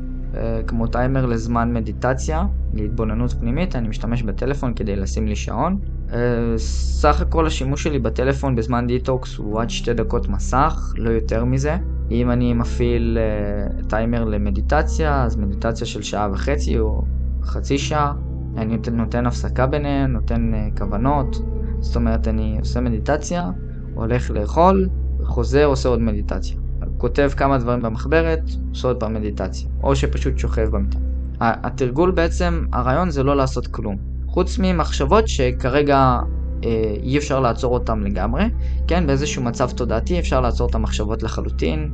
כמו 0.68 0.88
טיימר 0.88 1.26
לזמן 1.26 1.74
מדיטציה, 1.74 2.46
להתבוננות 2.74 3.34
פנימית, 3.34 3.76
אני 3.76 3.88
משתמש 3.88 4.24
בטלפון 4.24 4.74
כדי 4.74 4.96
לשים 4.96 5.28
לי 5.28 5.36
שעון. 5.36 5.80
אה, 6.08 6.14
סך 6.58 7.22
הכל 7.22 7.48
השימוש 7.48 7.84
שלי 7.84 8.00
בטלפון 8.00 8.56
בזמן 8.56 8.88
דיטוקס 8.88 9.38
הוא 9.38 9.62
עד 9.62 9.70
שתי 9.70 9.94
דקות 9.94 10.28
מסך, 10.28 10.94
לא 10.98 11.10
יותר 11.10 11.46
מזה. 11.46 11.78
אם 12.12 12.32
אני 12.32 12.54
מפעיל 12.54 13.18
אה, 13.18 13.86
טיימר 13.88 14.24
למדיטציה, 14.24 15.24
אז 15.24 15.36
מדיטציה 15.36 15.88
של 15.88 16.02
שעה 16.02 16.30
וחצי 16.32 16.80
או 16.80 17.02
חצי 17.44 17.78
שעה. 17.78 18.14
אני 18.58 18.78
נותן, 18.92 19.26
הפסקה 19.26 19.68
ביניהן, 19.68 20.12
נותן 20.12 20.52
כוונות. 20.78 21.36
זאת 21.80 21.96
אומרת, 21.96 22.28
אני 22.28 22.58
עושה 22.60 22.82
מדיטציה, 22.82 23.50
הולך 23.94 24.32
לאכול, 24.32 24.90
חוזר, 25.24 25.66
עושה 25.66 25.90
עוד 25.90 26.00
מדיטציה. 26.00 26.61
כותב 27.02 27.32
כמה 27.38 27.58
דברים 27.58 27.82
במחברת, 27.82 28.42
עושה 28.70 28.88
עוד 28.88 28.98
פעם 29.00 29.14
מדיטציה. 29.14 29.68
או 29.84 29.96
שפשוט 29.96 30.38
שוכב 30.38 30.70
במיטה. 30.72 30.98
התרגול 31.40 32.12
בעצם, 32.12 32.66
הרעיון 32.74 33.10
זה 33.10 33.24
לא 33.24 33.36
לעשות 33.36 33.68
כלום. 33.68 33.98
חוץ 34.28 34.60
ממחשבות 34.60 35.28
שכרגע 35.28 36.20
אה, 36.64 36.96
אי 37.04 37.18
אפשר 37.18 37.40
לעצור 37.40 37.74
אותן 37.74 38.00
לגמרי, 38.00 38.44
כן, 38.88 39.08
באיזשהו 39.08 39.44
מצב 39.44 39.70
תודעתי 39.70 40.20
אפשר 40.20 40.42
לעצור 40.42 40.70
את 40.70 40.76
המחשבות 40.76 41.24
לחלוטין, 41.24 41.92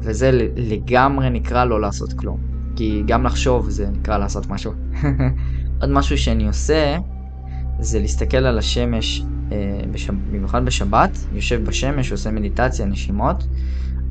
וזה 0.00 0.30
לגמרי 0.56 1.30
נקרא 1.30 1.64
לא 1.64 1.80
לעשות 1.80 2.12
כלום. 2.12 2.38
כי 2.76 3.02
גם 3.06 3.24
לחשוב 3.24 3.70
זה 3.70 3.86
נקרא 3.90 4.18
לעשות 4.18 4.46
משהו. 4.46 4.72
עוד 5.80 5.90
משהו 5.90 6.18
שאני 6.18 6.46
עושה, 6.46 6.96
זה 7.80 7.98
להסתכל 7.98 8.36
על 8.36 8.58
השמש, 8.58 9.22
אה, 9.52 9.56
בש... 9.92 10.10
במיוחד 10.10 10.64
בשבת, 10.64 11.18
יושב 11.32 11.64
בשמש, 11.64 12.12
עושה 12.12 12.30
מדיטציה, 12.30 12.86
נשימות. 12.86 13.44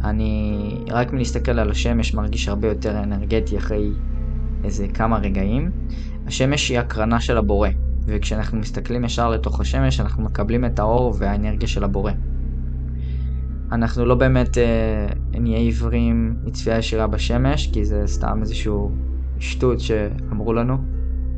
אני 0.03 0.85
רק 0.89 1.13
מלהסתכל 1.13 1.59
על 1.59 1.71
השמש 1.71 2.13
מרגיש 2.13 2.47
הרבה 2.47 2.67
יותר 2.67 3.03
אנרגטי 3.03 3.57
אחרי 3.57 3.89
איזה 4.63 4.87
כמה 4.87 5.17
רגעים. 5.17 5.71
השמש 6.27 6.69
היא 6.69 6.79
הקרנה 6.79 7.19
של 7.19 7.37
הבורא, 7.37 7.69
וכשאנחנו 8.05 8.57
מסתכלים 8.59 9.03
ישר 9.03 9.29
לתוך 9.29 9.59
השמש 9.59 9.99
אנחנו 9.99 10.23
מקבלים 10.23 10.65
את 10.65 10.79
האור 10.79 11.15
והאנרגיה 11.19 11.67
של 11.67 11.83
הבורא. 11.83 12.11
אנחנו 13.71 14.05
לא 14.05 14.15
באמת 14.15 14.57
אה, 14.57 15.07
נהיה 15.39 15.57
עיוורים 15.57 16.35
מצפייה 16.43 16.77
ישירה 16.77 17.07
בשמש, 17.07 17.67
כי 17.73 17.85
זה 17.85 18.03
סתם 18.05 18.39
איזשהו 18.41 18.91
שטות 19.39 19.79
שאמרו 19.79 20.53
לנו. 20.53 20.77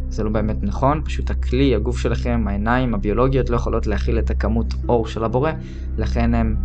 זה 0.10 0.24
לא 0.24 0.30
באמת 0.30 0.58
נכון, 0.62 1.02
פשוט 1.06 1.30
הכלי, 1.30 1.76
הגוף 1.76 2.00
שלכם, 2.00 2.46
העיניים, 2.48 2.94
הביולוגיות 2.94 3.50
לא 3.50 3.56
יכולות 3.56 3.88
להכיל 3.88 4.20
את 4.20 4.30
הכמות 4.30 4.74
אור 4.90 5.08
של 5.08 5.24
הבורא, 5.24 5.52
לכן 5.98 6.34
הם, 6.34 6.56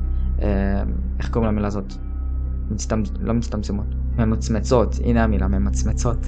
איך 1.18 1.30
קוראים 1.30 1.52
למילה 1.52 1.66
הזאת? 1.66 1.94
מצטמ... 2.70 3.02
לא 3.20 3.34
מצטמצמות, 3.34 3.86
ממצמצות, 4.18 4.96
הנה 5.04 5.24
המילה, 5.24 5.48
ממצמצות. 5.48 6.26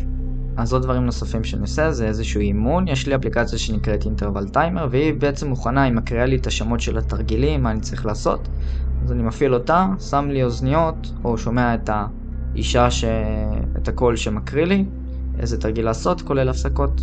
אז 0.57 0.73
עוד 0.73 0.83
דברים 0.83 1.07
נוספים 1.07 1.45
שאני 1.45 1.63
עושה 1.63 1.93
זה 1.93 2.07
איזשהו 2.07 2.41
אימון, 2.41 2.89
יש 2.89 3.07
לי 3.07 3.15
אפליקציה 3.15 3.59
שנקראת 3.59 4.05
אינטרוול 4.05 4.49
טיימר 4.49 4.89
והיא 4.91 5.15
בעצם 5.15 5.49
מוכנה, 5.49 5.83
היא 5.83 5.93
מקריאה 5.93 6.27
לי 6.27 6.37
את 6.37 6.47
השמות 6.47 6.81
של 6.81 6.99
התרגילים, 6.99 7.63
מה 7.63 7.71
אני 7.71 7.81
צריך 7.81 8.07
לעשות. 8.07 8.49
אז 9.05 9.13
אני 9.13 9.23
מפעיל 9.23 9.55
אותה, 9.55 9.87
שם 10.11 10.29
לי 10.31 10.45
אוזניות, 10.45 11.13
או 11.25 11.39
שומע 11.39 11.75
את 11.75 11.91
האישה, 11.93 12.91
ש... 12.91 13.05
את 13.77 13.89
הקול 13.89 14.17
שמקריא 14.17 14.65
לי, 14.65 14.85
איזה 15.39 15.61
תרגיל 15.61 15.85
לעשות, 15.85 16.23
כולל 16.23 16.49
הפסקות. 16.49 17.01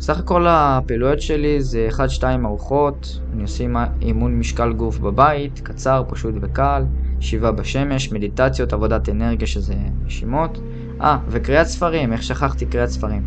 סך 0.00 0.18
הכל 0.18 0.46
הפעילויות 0.48 1.20
שלי 1.20 1.60
זה 1.60 1.88
1-2 2.20 2.22
ארוחות, 2.44 3.20
אני 3.32 3.42
עושה 3.42 3.64
אימון 4.02 4.38
משקל 4.38 4.72
גוף 4.72 4.98
בבית, 4.98 5.60
קצר, 5.60 6.02
פשוט 6.08 6.34
וקל. 6.40 6.84
ישיבה 7.20 7.52
בשמש, 7.52 8.12
מדיטציות, 8.12 8.72
עבודת 8.72 9.08
אנרגיה 9.08 9.46
שזה 9.46 9.74
נשימות. 10.04 10.58
אה, 11.00 11.18
וקריאת 11.28 11.66
ספרים, 11.66 12.12
איך 12.12 12.22
שכחתי 12.22 12.66
קריאת 12.66 12.88
ספרים. 12.88 13.22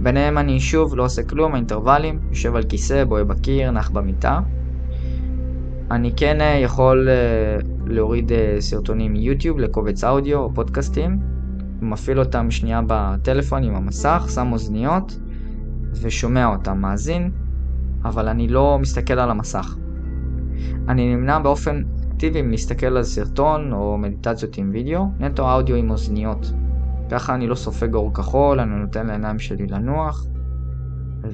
ביניהם 0.00 0.38
אני 0.38 0.60
שוב 0.60 0.96
לא 0.96 1.04
עושה 1.04 1.22
כלום, 1.22 1.54
האינטרוולים, 1.54 2.18
יושב 2.30 2.56
על 2.56 2.62
כיסא, 2.62 3.04
בוהה 3.04 3.24
בקיר, 3.24 3.70
נח 3.70 3.90
במיטה. 3.90 4.40
אני 5.90 6.12
כן 6.16 6.40
אה, 6.40 6.58
יכול 6.58 7.08
אה, 7.08 7.14
להוריד 7.86 8.32
אה, 8.32 8.56
סרטונים 8.60 9.12
מיוטיוב 9.12 9.58
לקובץ 9.58 10.04
אודיו 10.04 10.38
או 10.38 10.54
פודקאסטים. 10.54 11.18
מפעיל 11.80 12.18
אותם 12.18 12.50
שנייה 12.50 12.80
בטלפון 12.86 13.62
עם 13.62 13.74
המסך, 13.74 14.30
שם 14.34 14.52
אוזניות 14.52 15.18
ושומע 16.00 16.46
אותם, 16.46 16.78
מאזין, 16.78 17.30
אבל 18.04 18.28
אני 18.28 18.48
לא 18.48 18.78
מסתכל 18.80 19.18
על 19.18 19.30
המסך. 19.30 19.76
אני 20.88 21.16
נמנע 21.16 21.38
באופן 21.38 21.82
אקטיבי 22.12 22.42
מלהסתכל 22.42 22.86
על 22.86 23.02
סרטון 23.02 23.72
או 23.72 23.98
מדיטציות 23.98 24.58
עם 24.58 24.70
וידאו, 24.72 25.10
נטו 25.20 25.52
אודיו 25.52 25.76
עם 25.76 25.90
אוזניות. 25.90 26.52
ככה 27.10 27.34
אני 27.34 27.46
לא 27.46 27.54
סופג 27.54 27.94
אור 27.94 28.14
כחול, 28.14 28.60
אני 28.60 28.80
נותן 28.80 29.06
לעיניים 29.06 29.38
שלי 29.38 29.66
לנוח. 29.66 30.26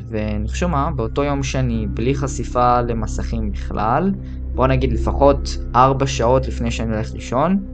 ונחשו 0.09 0.69
מה, 0.69 0.91
באותו 0.97 1.25
יום 1.25 1.43
שאני 1.43 1.87
בלי 1.95 2.15
חשיפה 2.15 2.81
למסכים 2.81 3.53
בכלל, 3.53 4.13
בוא 4.55 4.67
נגיד 4.67 4.93
לפחות 4.93 5.59
4 5.75 6.07
שעות 6.07 6.49
לפני 6.49 6.71
שאני 6.71 6.95
הולך 6.95 7.13
לישון, 7.15 7.65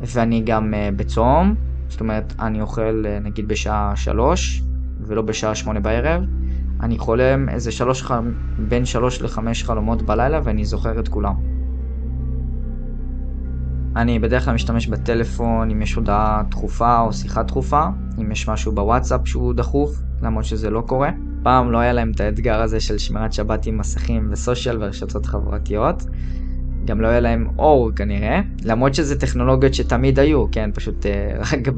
ואני 0.00 0.42
גם 0.46 0.74
uh, 0.74 0.96
בצום, 0.96 1.54
זאת 1.88 2.00
אומרת 2.00 2.34
אני 2.38 2.60
אוכל 2.60 3.04
uh, 3.04 3.24
נגיד 3.24 3.48
בשעה 3.48 3.96
3 3.96 4.62
ולא 5.00 5.22
בשעה 5.22 5.54
8 5.54 5.80
בערב, 5.80 6.22
אני 6.80 6.98
חולם 6.98 7.48
איזה 7.48 7.72
שלוש, 7.72 8.02
בין 8.58 8.84
3 8.84 9.22
ל-5 9.22 9.38
חלומות 9.64 10.02
בלילה 10.02 10.40
ואני 10.44 10.64
זוכר 10.64 11.00
את 11.00 11.08
כולם. 11.08 11.34
אני 13.96 14.18
בדרך 14.18 14.44
כלל 14.44 14.54
משתמש 14.54 14.86
בטלפון 14.86 15.70
אם 15.70 15.82
יש 15.82 15.94
הודעה 15.94 16.42
דחופה 16.50 17.00
או 17.00 17.12
שיחה 17.12 17.42
דחופה, 17.42 17.84
אם 18.20 18.32
יש 18.32 18.48
משהו 18.48 18.72
בוואטסאפ 18.72 19.20
שהוא 19.24 19.54
דחוף, 19.54 19.90
למרות 20.22 20.44
שזה 20.44 20.70
לא 20.70 20.80
קורה. 20.80 21.10
פעם 21.42 21.72
לא 21.72 21.78
היה 21.78 21.92
להם 21.92 22.10
את 22.14 22.20
האתגר 22.20 22.60
הזה 22.60 22.80
של 22.80 22.98
שמירת 22.98 23.32
שבת 23.32 23.66
עם 23.66 23.78
מסכים 23.78 24.28
וסושיאל 24.30 24.76
ורשתות 24.80 25.26
חברתיות. 25.26 26.02
גם 26.84 27.00
לא 27.00 27.08
היה 27.08 27.20
להם 27.20 27.48
אור 27.58 27.90
כנראה, 27.96 28.40
למרות 28.64 28.94
שזה 28.94 29.20
טכנולוגיות 29.20 29.74
שתמיד 29.74 30.18
היו, 30.18 30.50
כן, 30.52 30.70
פשוט 30.74 31.06
uh, 31.06 31.08
רק 31.52 31.68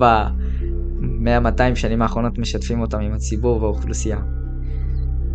ב-100-200 1.22 1.74
שנים 1.74 2.02
האחרונות 2.02 2.38
משתפים 2.38 2.80
אותם 2.80 3.00
עם 3.00 3.12
הציבור 3.12 3.62
והאוכלוסייה. 3.62 4.18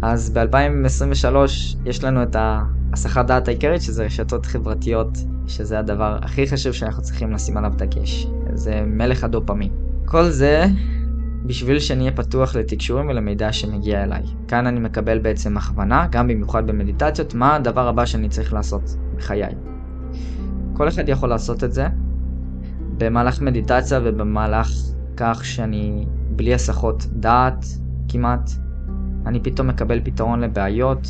אז 0.01 0.29
ב-2023 0.29 1.35
יש 1.85 2.03
לנו 2.03 2.23
את 2.23 2.35
ההסחת 2.39 3.25
דעת 3.25 3.47
העיקרית, 3.47 3.81
שזה 3.81 4.05
רשתות 4.05 4.45
חברתיות, 4.45 5.17
שזה 5.47 5.79
הדבר 5.79 6.17
הכי 6.21 6.47
חשוב 6.47 6.73
שאנחנו 6.73 7.03
צריכים 7.03 7.31
לשים 7.31 7.57
עליו 7.57 7.71
דגש. 7.77 8.27
זה 8.53 8.83
מלך 8.87 9.23
הדופמין. 9.23 9.69
כל 10.05 10.23
זה 10.29 10.65
בשביל 11.45 11.79
שאני 11.79 11.99
אהיה 11.99 12.11
פתוח 12.15 12.55
לתקשורים 12.55 13.07
ולמידע 13.07 13.51
שמגיע 13.51 14.03
אליי. 14.03 14.23
כאן 14.47 14.67
אני 14.67 14.79
מקבל 14.79 15.19
בעצם 15.19 15.57
הכוונה, 15.57 16.07
גם 16.11 16.27
במיוחד 16.27 16.67
במדיטציות, 16.67 17.33
מה 17.33 17.55
הדבר 17.55 17.87
הבא 17.87 18.05
שאני 18.05 18.29
צריך 18.29 18.53
לעשות 18.53 18.95
בחיי. 19.17 19.55
כל 20.73 20.87
אחד 20.87 21.09
יכול 21.09 21.29
לעשות 21.29 21.63
את 21.63 21.73
זה 21.73 21.87
במהלך 22.97 23.41
מדיטציה 23.41 23.99
ובמהלך 24.03 24.71
כך 25.17 25.45
שאני 25.45 26.05
בלי 26.29 26.53
הסחות 26.53 27.05
דעת 27.11 27.65
כמעט, 28.09 28.51
אני 29.25 29.39
פתאום 29.43 29.67
מקבל 29.67 30.01
פתרון 30.03 30.39
לבעיות, 30.39 31.07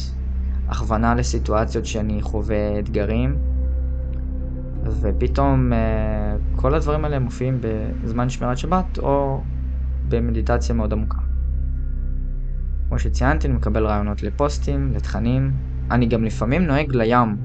הכוונה 0.67 1.15
לסיטואציות 1.15 1.85
שאני 1.85 2.21
חווה 2.21 2.79
אתגרים, 2.79 3.37
ופתאום 4.85 5.73
אה, 5.73 6.35
כל 6.55 6.73
הדברים 6.73 7.05
האלה 7.05 7.19
מופיעים 7.19 7.57
בזמן 8.03 8.29
שמירת 8.29 8.57
שבת 8.57 8.97
או 8.97 9.41
במדיטציה 10.09 10.75
מאוד 10.75 10.93
עמוקה. 10.93 11.17
כמו 12.87 12.99
שציינתי, 12.99 13.47
אני 13.47 13.55
מקבל 13.55 13.85
רעיונות 13.87 14.23
לפוסטים, 14.23 14.91
לתכנים. 14.91 15.51
אני 15.91 16.05
גם 16.05 16.23
לפעמים 16.23 16.65
נוהג 16.65 16.95
לים. 16.95 17.37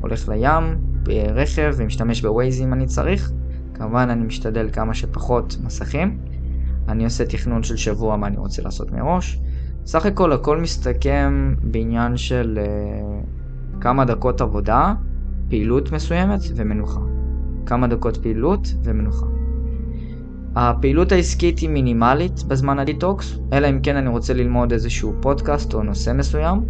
הולך 0.00 0.28
לים, 0.28 0.76
ברכב 1.02 1.74
ומשתמש 1.76 2.22
ב 2.22 2.30
Waze 2.30 2.60
אם 2.60 2.72
אני 2.72 2.86
צריך. 2.86 3.32
כמובן 3.74 4.08
אני 4.10 4.24
משתדל 4.24 4.68
כמה 4.72 4.94
שפחות 4.94 5.56
מסכים. 5.64 6.18
אני 6.88 7.04
עושה 7.04 7.24
תכנון 7.24 7.62
של 7.62 7.76
שבוע 7.76 8.16
מה 8.16 8.26
אני 8.26 8.36
רוצה 8.36 8.62
לעשות 8.62 8.92
מראש. 8.92 9.40
סך 9.86 10.06
הכל 10.06 10.32
הכל 10.32 10.60
מסתכם 10.60 11.54
בעניין 11.62 12.16
של 12.16 12.58
אה, 12.62 13.80
כמה 13.80 14.04
דקות 14.04 14.40
עבודה, 14.40 14.94
פעילות 15.48 15.92
מסוימת 15.92 16.40
ומנוחה. 16.56 17.00
כמה 17.66 17.86
דקות 17.86 18.16
פעילות 18.16 18.74
ומנוחה. 18.84 19.26
הפעילות 20.56 21.12
העסקית 21.12 21.58
היא 21.58 21.68
מינימלית 21.68 22.42
בזמן 22.42 22.78
הדיטוקס, 22.78 23.38
אלא 23.52 23.70
אם 23.70 23.80
כן 23.82 23.96
אני 23.96 24.08
רוצה 24.08 24.34
ללמוד 24.34 24.72
איזשהו 24.72 25.14
פודקאסט 25.20 25.74
או 25.74 25.82
נושא 25.82 26.12
מסוים. 26.14 26.64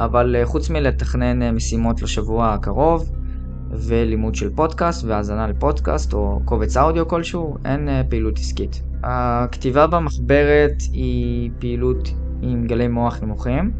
אבל 0.00 0.36
אה, 0.36 0.46
חוץ 0.46 0.70
מלתכנן 0.70 1.42
אה, 1.42 1.52
משימות 1.52 2.02
לשבוע 2.02 2.52
הקרוב, 2.52 3.15
ולימוד 3.70 4.34
של 4.34 4.50
פודקאסט 4.50 5.04
והאזנה 5.04 5.46
לפודקאסט 5.46 6.12
או 6.12 6.40
קובץ 6.44 6.76
אודיו 6.76 7.08
כלשהו, 7.08 7.56
אין 7.64 7.88
אה, 7.88 8.02
פעילות 8.08 8.38
עסקית. 8.38 8.82
הכתיבה 9.02 9.86
במחברת 9.86 10.82
היא 10.92 11.50
פעילות 11.58 12.12
עם 12.42 12.66
גלי 12.66 12.88
מוח 12.88 13.22
נמוכים, 13.22 13.70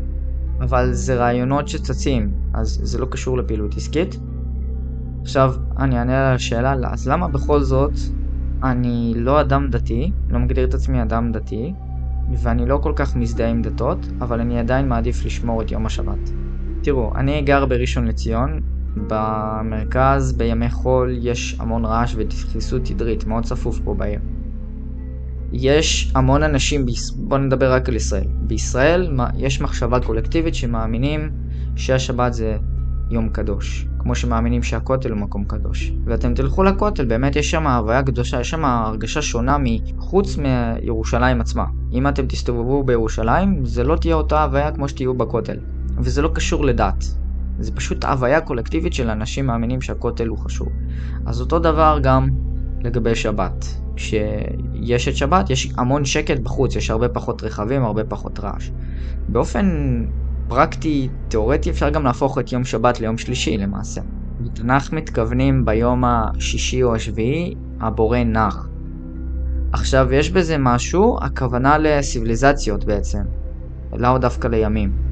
אבל 0.60 0.92
זה 0.92 1.16
רעיונות 1.16 1.68
שצצים, 1.68 2.30
אז 2.54 2.80
זה 2.82 2.98
לא 2.98 3.06
קשור 3.06 3.38
לפעילות 3.38 3.76
עסקית. 3.76 4.18
עכשיו, 5.22 5.54
אני 5.78 5.98
אענה 5.98 6.28
על 6.28 6.34
השאלה, 6.34 6.74
אז 6.92 7.08
למה 7.08 7.28
בכל 7.28 7.60
זאת 7.60 7.92
אני 8.62 9.12
לא 9.16 9.40
אדם 9.40 9.70
דתי, 9.70 10.12
לא 10.30 10.38
מגדיר 10.38 10.64
את 10.64 10.74
עצמי 10.74 11.02
אדם 11.02 11.32
דתי, 11.32 11.72
ואני 12.32 12.66
לא 12.66 12.78
כל 12.82 12.92
כך 12.96 13.16
מזדהה 13.16 13.50
עם 13.50 13.62
דתות, 13.62 14.06
אבל 14.20 14.40
אני 14.40 14.58
עדיין 14.58 14.88
מעדיף 14.88 15.24
לשמור 15.24 15.62
את 15.62 15.70
יום 15.70 15.86
השבת. 15.86 16.30
תראו, 16.82 17.12
אני 17.16 17.42
גר 17.42 17.66
בראשון 17.66 18.06
לציון, 18.06 18.60
במרכז 18.96 20.32
בימי 20.32 20.70
חול 20.70 21.18
יש 21.20 21.56
המון 21.60 21.84
רעש 21.84 22.14
ודחיסות 22.16 22.82
תדרית, 22.84 23.26
מאוד 23.26 23.44
צפוף 23.44 23.80
פה 23.84 23.94
בעיר. 23.94 24.20
יש 25.52 26.12
המון 26.14 26.42
אנשים, 26.42 26.86
בוא 27.16 27.38
נדבר 27.38 27.72
רק 27.72 27.88
על 27.88 27.96
ישראל. 27.96 28.26
בישראל 28.40 29.10
יש 29.36 29.60
מחשבה 29.60 30.00
קולקטיבית 30.00 30.54
שמאמינים 30.54 31.30
שהשבת 31.76 32.32
זה 32.32 32.56
יום 33.10 33.28
קדוש. 33.28 33.86
כמו 33.98 34.14
שמאמינים 34.14 34.62
שהכותל 34.62 35.10
הוא 35.10 35.18
מקום 35.18 35.44
קדוש. 35.44 35.92
ואתם 36.04 36.34
תלכו 36.34 36.62
לכותל, 36.62 37.04
באמת 37.04 37.36
יש 37.36 37.50
שם 37.50 37.66
הוויה 37.66 38.02
קדושה, 38.02 38.40
יש 38.40 38.50
שם 38.50 38.64
הרגשה 38.64 39.22
שונה 39.22 39.56
מחוץ 39.60 40.36
מירושלים 40.36 41.40
עצמה. 41.40 41.64
אם 41.92 42.08
אתם 42.08 42.26
תסתובבו 42.26 42.84
בירושלים, 42.84 43.64
זה 43.64 43.84
לא 43.84 43.96
תהיה 43.96 44.14
אותה 44.14 44.42
הוויה 44.42 44.72
כמו 44.72 44.88
שתהיו 44.88 45.14
בכותל. 45.14 45.56
וזה 45.98 46.22
לא 46.22 46.30
קשור 46.34 46.64
לדת. 46.64 47.04
זה 47.58 47.72
פשוט 47.72 48.04
הוויה 48.04 48.40
קולקטיבית 48.40 48.92
של 48.92 49.10
אנשים 49.10 49.46
מאמינים 49.46 49.80
שהכותל 49.80 50.26
הוא 50.26 50.38
חשוב. 50.38 50.68
אז 51.26 51.40
אותו 51.40 51.58
דבר 51.58 51.98
גם 52.02 52.28
לגבי 52.80 53.14
שבת. 53.14 53.66
כשיש 53.96 55.08
את 55.08 55.16
שבת, 55.16 55.50
יש 55.50 55.72
המון 55.78 56.04
שקט 56.04 56.38
בחוץ, 56.38 56.76
יש 56.76 56.90
הרבה 56.90 57.08
פחות 57.08 57.44
רכבים, 57.44 57.84
הרבה 57.84 58.04
פחות 58.04 58.40
רעש. 58.40 58.70
באופן 59.28 59.66
פרקטי, 60.48 61.08
תאורטי, 61.28 61.70
אפשר 61.70 61.90
גם 61.90 62.04
להפוך 62.04 62.38
את 62.38 62.52
יום 62.52 62.64
שבת 62.64 63.00
ליום 63.00 63.18
שלישי 63.18 63.56
למעשה. 63.56 64.00
בתנ"ך 64.40 64.92
מתכוונים 64.92 65.64
ביום 65.64 66.04
השישי 66.04 66.82
או 66.82 66.94
השביעי, 66.94 67.54
הבורא 67.80 68.18
נח. 68.18 68.68
עכשיו, 69.72 70.12
יש 70.12 70.30
בזה 70.30 70.56
משהו, 70.58 71.18
הכוונה 71.22 71.78
לסיביליזציות 71.78 72.84
בעצם, 72.84 73.22
לא 73.92 74.18
דווקא 74.18 74.48
לימים. 74.48 75.05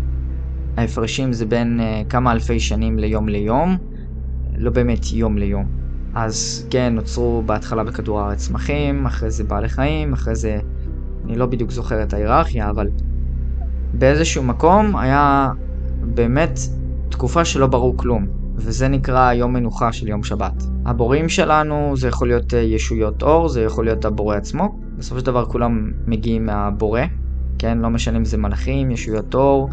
ההפרשים 0.77 1.33
זה 1.33 1.47
בין 1.47 1.81
uh, 1.81 2.09
כמה 2.09 2.33
אלפי 2.33 2.61
שנים 2.61 2.99
ליום 2.99 3.29
ליום, 3.29 3.77
לא 4.57 4.71
באמת 4.71 5.13
יום 5.13 5.39
ליום. 5.39 5.67
אז 6.15 6.67
כן, 6.71 6.95
נוצרו 6.95 7.43
בהתחלה 7.47 7.85
בכדור 7.85 8.21
הארץ 8.21 8.47
צמחים, 8.47 9.07
אחרי 9.07 9.31
זה 9.31 9.45
בעלי 9.45 9.69
חיים, 9.69 10.13
אחרי 10.13 10.35
זה, 10.35 10.59
אני 11.25 11.37
לא 11.37 11.47
בדיוק 11.47 11.71
זוכר 11.71 12.03
את 12.03 12.13
ההיררכיה, 12.13 12.71
אבל 12.71 12.89
באיזשהו 13.93 14.43
מקום 14.43 14.97
היה 14.97 15.51
באמת 16.01 16.59
תקופה 17.09 17.45
שלא 17.45 17.67
ברור 17.67 17.97
כלום, 17.97 18.27
וזה 18.57 18.89
נקרא 18.89 19.33
יום 19.33 19.53
מנוחה 19.53 19.93
של 19.93 20.09
יום 20.09 20.23
שבת. 20.23 20.63
הבורים 20.87 21.29
שלנו 21.29 21.97
זה 21.97 22.09
יכול 22.09 22.29
להיות 22.29 22.55
אה, 22.55 22.59
ישויות 22.59 23.23
אור, 23.23 23.49
זה 23.49 23.63
יכול 23.63 23.85
להיות 23.85 24.05
הבורא 24.05 24.37
עצמו, 24.37 24.79
בסופו 24.97 25.21
של 25.21 25.27
דבר 25.27 25.45
כולם 25.45 25.93
מגיעים 26.07 26.47
מהבורא, 26.47 27.01
כן? 27.59 27.79
לא 27.79 27.91
משנה 27.91 28.19
אם 28.19 28.25
זה 28.25 28.39
מלאכים, 28.39 28.91
ישויות 28.91 29.35
אור, 29.35 29.69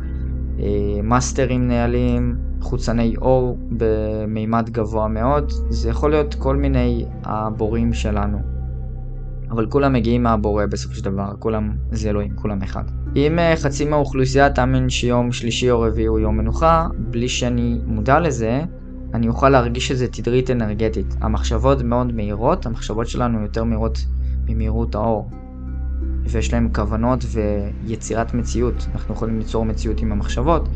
מאסטרים 1.03 1.67
נהלים, 1.67 2.35
חוצני 2.61 3.15
אור 3.21 3.57
במימד 3.77 4.69
גבוה 4.69 5.07
מאוד, 5.07 5.51
זה 5.69 5.89
יכול 5.89 6.11
להיות 6.11 6.35
כל 6.35 6.55
מיני 6.55 7.05
הבורים 7.23 7.93
שלנו. 7.93 8.37
אבל 9.51 9.65
כולם 9.65 9.93
מגיעים 9.93 10.23
מהבורא 10.23 10.65
בסופו 10.65 10.95
של 10.95 11.03
דבר, 11.03 11.33
כולם 11.39 11.71
זה 11.91 12.09
אלוהים, 12.09 12.35
כולם 12.35 12.61
אחד. 12.61 12.83
אם 13.15 13.39
אה, 13.39 13.53
חצי 13.55 13.85
מהאוכלוסייה 13.85 14.49
תאמין 14.49 14.89
שיום 14.89 15.31
שלישי 15.31 15.71
או 15.71 15.81
רביעי 15.81 16.05
הוא 16.05 16.19
יום 16.19 16.37
מנוחה, 16.37 16.87
בלי 16.97 17.29
שאני 17.29 17.79
מודע 17.85 18.19
לזה, 18.19 18.61
אני 19.13 19.27
אוכל 19.27 19.49
להרגיש 19.49 19.91
איזה 19.91 20.07
תדרית 20.07 20.51
אנרגטית. 20.51 21.15
המחשבות 21.21 21.81
מאוד 21.81 22.13
מהירות, 22.13 22.65
המחשבות 22.65 23.07
שלנו 23.07 23.41
יותר 23.41 23.63
מהירות 23.63 24.05
ממהירות 24.47 24.95
האור. 24.95 25.29
ויש 26.29 26.53
להם 26.53 26.69
כוונות 26.73 27.25
ויצירת 27.85 28.33
מציאות. 28.33 28.87
אנחנו 28.93 29.13
יכולים 29.13 29.39
ליצור 29.39 29.65
מציאות 29.65 30.01
עם 30.01 30.11
המחשבות, 30.11 30.69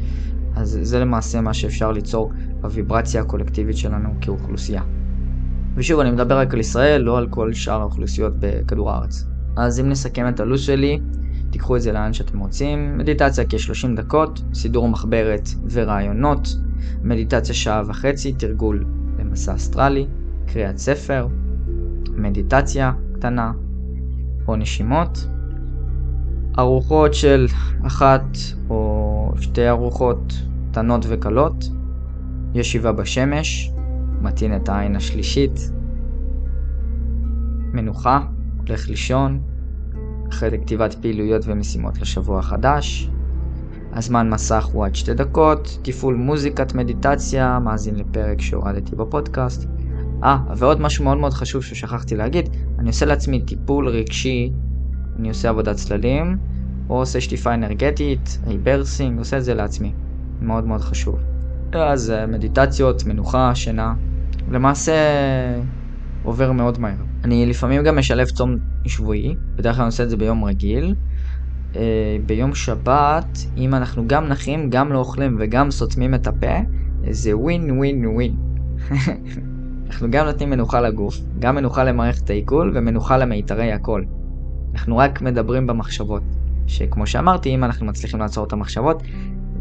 אז 0.55 0.79
זה 0.81 0.99
למעשה 0.99 1.41
מה 1.41 1.53
שאפשר 1.53 1.91
ליצור 1.91 2.31
בוויברציה 2.61 3.21
הקולקטיבית 3.21 3.77
שלנו 3.77 4.09
כאוכלוסייה. 4.21 4.81
ושוב, 5.75 5.99
אני 5.99 6.11
מדבר 6.11 6.39
רק 6.39 6.53
על 6.53 6.59
ישראל, 6.59 7.01
לא 7.01 7.17
על 7.17 7.27
כל 7.29 7.53
שאר 7.53 7.81
האוכלוסיות 7.81 8.33
בכדור 8.39 8.91
הארץ. 8.91 9.25
אז 9.55 9.79
אם 9.79 9.89
נסכם 9.89 10.27
את 10.27 10.39
הלו"ז 10.39 10.61
שלי, 10.61 10.99
תיקחו 11.49 11.75
את 11.75 11.81
זה 11.81 11.91
לאן 11.91 12.13
שאתם 12.13 12.39
רוצים. 12.39 12.97
מדיטציה 12.97 13.43
כ-30 13.49 13.95
דקות, 13.95 14.41
סידור 14.53 14.89
מחברת 14.89 15.49
ורעיונות, 15.71 16.57
מדיטציה 17.03 17.55
שעה 17.55 17.81
וחצי, 17.87 18.33
תרגול 18.33 18.85
למסע 19.19 19.55
אסטרלי, 19.55 20.07
קריאת 20.47 20.77
ספר, 20.77 21.27
מדיטציה 22.15 22.91
קטנה 23.13 23.51
או 24.47 24.55
נשימות, 24.55 25.27
ארוחות 26.59 27.13
של 27.13 27.47
אחת 27.87 28.37
או 28.69 29.31
שתי 29.39 29.69
ארוחות 29.69 30.33
קטנות 30.71 31.05
וקלות, 31.07 31.65
ישיבה 32.53 32.91
בשמש, 32.91 33.71
מתאים 34.21 34.55
את 34.55 34.69
העין 34.69 34.95
השלישית, 34.95 35.71
מנוחה, 37.73 38.19
הולך 38.57 38.89
לישון, 38.89 39.39
אחרי 40.29 40.59
כתיבת 40.61 40.93
פעילויות 41.01 41.41
ומשימות 41.45 41.97
לשבוע 42.01 42.39
החדש. 42.39 43.09
הזמן 43.93 44.29
מסך 44.29 44.65
הוא 44.65 44.85
עד 44.85 44.95
שתי 44.95 45.13
דקות, 45.13 45.79
תפעול 45.81 46.15
מוזיקת 46.15 46.73
מדיטציה, 46.73 47.59
מאזין 47.59 47.95
לפרק 47.95 48.41
שהורדתי 48.41 48.95
בפודקאסט. 48.95 49.69
אה, 50.23 50.37
ועוד 50.55 50.81
משהו 50.81 51.03
מאוד 51.03 51.17
מאוד 51.17 51.33
חשוב 51.33 51.63
ששכחתי 51.63 52.15
להגיד, 52.15 52.49
אני 52.79 52.87
עושה 52.87 53.05
לעצמי 53.05 53.41
טיפול 53.41 53.87
רגשי, 53.87 54.51
אני 55.19 55.29
עושה 55.29 55.49
עבודת 55.49 55.75
צללים, 55.75 56.37
או 56.89 56.99
עושה 56.99 57.21
שטיפה 57.21 57.53
אנרגטית, 57.53 58.39
rebirthing, 58.47 59.19
עושה 59.19 59.37
את 59.37 59.43
זה 59.43 59.53
לעצמי. 59.53 59.93
מאוד 60.41 60.65
מאוד 60.65 60.81
חשוב. 60.81 61.19
אז 61.73 62.11
אה, 62.11 62.25
מדיטציות, 62.27 63.05
מנוחה, 63.05 63.55
שינה. 63.55 63.93
למעשה 64.51 64.93
עובר 66.23 66.51
מאוד 66.51 66.79
מהר. 66.79 66.95
אני 67.23 67.45
לפעמים 67.45 67.83
גם 67.83 67.97
משלב 67.97 68.27
צום 68.27 68.57
שבועי, 68.85 69.35
בדרך 69.55 69.75
כלל 69.75 69.83
אני 69.83 69.87
עושה 69.87 70.03
את 70.03 70.09
זה 70.09 70.17
ביום 70.17 70.43
רגיל. 70.43 70.95
Uh, 71.73 71.77
ביום 72.25 72.55
שבת, 72.55 73.37
אם 73.57 73.75
אנחנו 73.75 74.03
גם 74.07 74.25
נחים, 74.25 74.69
גם 74.69 74.91
לא 74.91 74.99
אוכלים 74.99 75.37
וגם 75.39 75.71
סותמים 75.71 76.15
את 76.15 76.27
הפה, 76.27 76.57
זה 77.09 77.37
ווין 77.37 77.77
ווין 77.77 78.05
ווין. 78.05 78.35
אנחנו 79.87 80.11
גם 80.11 80.25
נותנים 80.25 80.49
מנוחה 80.49 80.81
לגוף, 80.81 81.19
גם 81.39 81.55
מנוחה 81.55 81.83
למערכת 81.83 82.29
העיכול 82.29 82.71
ומנוחה 82.75 83.17
למיתרי 83.17 83.71
הקול. 83.71 84.05
אנחנו 84.73 84.97
רק 84.97 85.21
מדברים 85.21 85.67
במחשבות, 85.67 86.23
שכמו 86.67 87.07
שאמרתי, 87.07 87.55
אם 87.55 87.63
אנחנו 87.63 87.85
מצליחים 87.85 88.19
לעצור 88.19 88.45
את 88.45 88.53
המחשבות, 88.53 89.03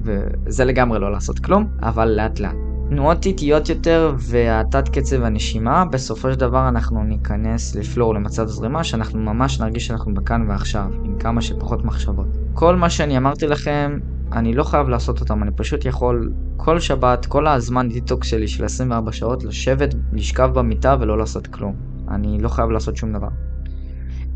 וזה 0.02 0.64
לגמרי 0.64 0.98
לא 0.98 1.12
לעשות 1.12 1.38
כלום, 1.38 1.66
אבל 1.82 2.08
לאט 2.08 2.40
לאט. 2.40 2.54
תנועות 2.88 3.26
איטיות 3.26 3.68
יותר 3.68 4.14
והאטת 4.18 4.88
קצב 4.88 5.22
הנשימה, 5.22 5.84
בסופו 5.84 6.32
של 6.32 6.38
דבר 6.38 6.68
אנחנו 6.68 7.04
ניכנס 7.04 7.74
לפלור, 7.74 8.14
למצב 8.14 8.46
זרימה, 8.46 8.84
שאנחנו 8.84 9.18
ממש 9.18 9.60
נרגיש 9.60 9.86
שאנחנו 9.86 10.14
בכאן 10.14 10.50
ועכשיו, 10.50 10.90
עם 11.04 11.18
כמה 11.18 11.40
שפחות 11.40 11.84
מחשבות. 11.84 12.26
כל 12.54 12.76
מה 12.76 12.90
שאני 12.90 13.16
אמרתי 13.16 13.46
לכם, 13.46 13.98
אני 14.32 14.54
לא 14.54 14.64
חייב 14.64 14.88
לעשות 14.88 15.20
אותם, 15.20 15.42
אני 15.42 15.50
פשוט 15.56 15.84
יכול 15.84 16.32
כל 16.56 16.80
שבת, 16.80 17.26
כל 17.26 17.46
הזמן 17.46 17.88
דיטוקס 17.88 18.26
שלי 18.26 18.48
של 18.48 18.64
24 18.64 19.12
שעות, 19.12 19.44
לשבת, 19.44 19.94
לשכב 20.12 20.50
במיטה 20.54 20.96
ולא 21.00 21.18
לעשות 21.18 21.46
כלום. 21.46 21.74
אני 22.08 22.38
לא 22.40 22.48
חייב 22.48 22.70
לעשות 22.70 22.96
שום 22.96 23.12
דבר. 23.12 23.28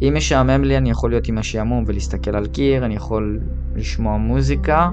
אם 0.02 0.14
משעמם 0.16 0.64
לי, 0.64 0.76
אני 0.76 0.90
יכול 0.90 1.10
להיות 1.10 1.28
עם 1.28 1.38
השעמום 1.38 1.84
ולהסתכל 1.86 2.36
על 2.36 2.46
קיר, 2.46 2.84
אני 2.84 2.94
יכול 2.94 3.40
לשמוע 3.74 4.16
מוזיקה, 4.16 4.90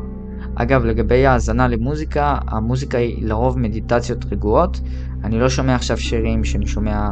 אגב, 0.55 0.85
לגבי 0.85 1.25
האזנה 1.25 1.67
למוזיקה, 1.67 2.37
המוזיקה 2.47 2.97
היא 2.97 3.27
לרוב 3.27 3.59
מדיטציות 3.59 4.25
רגועות. 4.31 4.81
אני 5.23 5.39
לא 5.39 5.49
שומע 5.49 5.75
עכשיו 5.75 5.97
שירים 5.97 6.43
שאני 6.43 6.67
שומע 6.67 7.09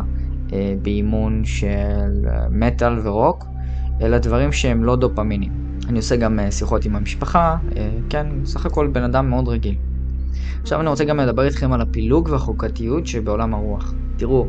אה, 0.54 0.76
באימון 0.82 1.46
של 1.46 1.68
אה, 2.28 2.46
מטאל 2.52 3.00
ורוק, 3.04 3.46
אלא 4.02 4.18
דברים 4.18 4.52
שהם 4.52 4.84
לא 4.84 4.96
דופמינים. 4.96 5.52
אני 5.90 5.98
עושה 5.98 6.16
גם 6.16 6.40
אה, 6.40 6.52
שיחות 6.52 6.86
עם 6.86 6.96
המשפחה, 6.96 7.58
אה, 7.78 7.90
כן, 8.10 8.28
סך 8.46 8.66
הכל 8.66 8.88
בן 8.88 9.04
אדם 9.04 9.30
מאוד 9.30 9.48
רגיל. 9.48 9.76
עכשיו 10.62 10.80
אני 10.80 10.90
רוצה 10.90 11.06
גם 11.06 11.20
לדבר 11.20 11.46
איתכם 11.46 11.74
על 11.74 11.82
הפילוג 11.82 12.30
והחוקתיות 12.32 13.08
שבעולם 13.08 13.54
הרוח. 13.54 13.94
תראו, 14.18 14.48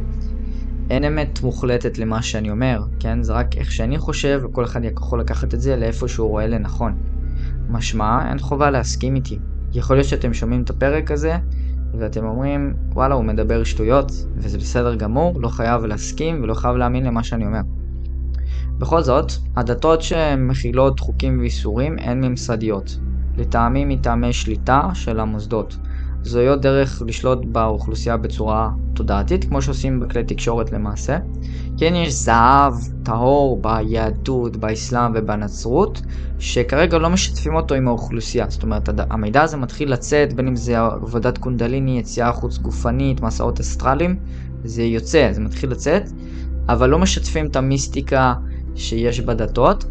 אין 0.90 1.04
אמת 1.04 1.42
מוחלטת 1.42 1.98
למה 1.98 2.22
שאני 2.22 2.50
אומר, 2.50 2.82
כן? 3.00 3.22
זה 3.22 3.32
רק 3.32 3.56
איך 3.56 3.72
שאני 3.72 3.98
חושב, 3.98 4.40
וכל 4.44 4.64
אחד 4.64 4.80
יכול 4.84 5.20
לקחת 5.20 5.54
את 5.54 5.60
זה 5.60 5.76
לאיפה 5.76 6.08
שהוא 6.08 6.28
רואה 6.28 6.46
לנכון. 6.46 6.96
משמע, 7.68 8.28
אין 8.28 8.38
חובה 8.38 8.70
להסכים 8.70 9.14
איתי. 9.14 9.38
יכול 9.72 9.96
להיות 9.96 10.08
שאתם 10.08 10.34
שומעים 10.34 10.62
את 10.62 10.70
הפרק 10.70 11.10
הזה, 11.10 11.36
ואתם 11.98 12.24
אומרים, 12.24 12.74
וואלה, 12.92 13.14
הוא 13.14 13.24
מדבר 13.24 13.64
שטויות, 13.64 14.12
וזה 14.36 14.58
בסדר 14.58 14.94
גמור, 14.94 15.40
לא 15.40 15.48
חייב 15.48 15.84
להסכים 15.84 16.42
ולא 16.42 16.54
חייב 16.54 16.76
להאמין 16.76 17.04
למה 17.06 17.22
שאני 17.22 17.46
אומר. 17.46 17.60
בכל 18.78 19.02
זאת, 19.02 19.32
הדתות 19.56 20.02
שמכילות 20.02 21.00
חוקים 21.00 21.40
ואיסורים 21.40 21.96
הן 21.98 22.24
ממסדיות, 22.24 22.98
לטעמי 23.36 23.84
מטעמי 23.84 24.32
שליטה 24.32 24.88
של 24.94 25.20
המוסדות. 25.20 25.76
זוהי 26.22 26.48
עוד 26.48 26.62
דרך 26.62 27.02
לשלוט 27.06 27.38
באוכלוסייה 27.44 28.16
בצורה 28.16 28.70
תודעתית, 28.94 29.44
כמו 29.44 29.62
שעושים 29.62 30.00
בכלי 30.00 30.24
תקשורת 30.24 30.72
למעשה. 30.72 31.18
כן 31.78 31.94
יש 31.94 32.12
זהב 32.12 32.74
טהור 33.02 33.62
ביהדות, 33.62 34.56
באסלאם 34.56 35.12
ובנצרות, 35.14 36.02
שכרגע 36.38 36.98
לא 36.98 37.10
משתפים 37.10 37.54
אותו 37.54 37.74
עם 37.74 37.88
האוכלוסייה. 37.88 38.46
זאת 38.48 38.62
אומרת, 38.62 38.88
המידע 39.10 39.42
הזה 39.42 39.56
מתחיל 39.56 39.92
לצאת, 39.92 40.32
בין 40.32 40.48
אם 40.48 40.56
זה 40.56 40.78
עבודת 40.78 41.38
קונדליני, 41.38 41.98
יציאה 41.98 42.32
חוץ 42.32 42.58
גופנית, 42.58 43.20
מסעות 43.20 43.60
אסטרליים, 43.60 44.16
זה 44.64 44.82
יוצא, 44.82 45.28
זה 45.32 45.40
מתחיל 45.40 45.70
לצאת, 45.70 46.02
אבל 46.68 46.90
לא 46.90 46.98
משתפים 46.98 47.46
את 47.46 47.56
המיסטיקה 47.56 48.34
שיש 48.74 49.20
בדתות. 49.20 49.84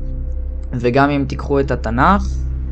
וגם 0.74 1.10
אם 1.10 1.26
תיקחו 1.28 1.60
את 1.60 1.72
התנ"ך, 1.72 2.28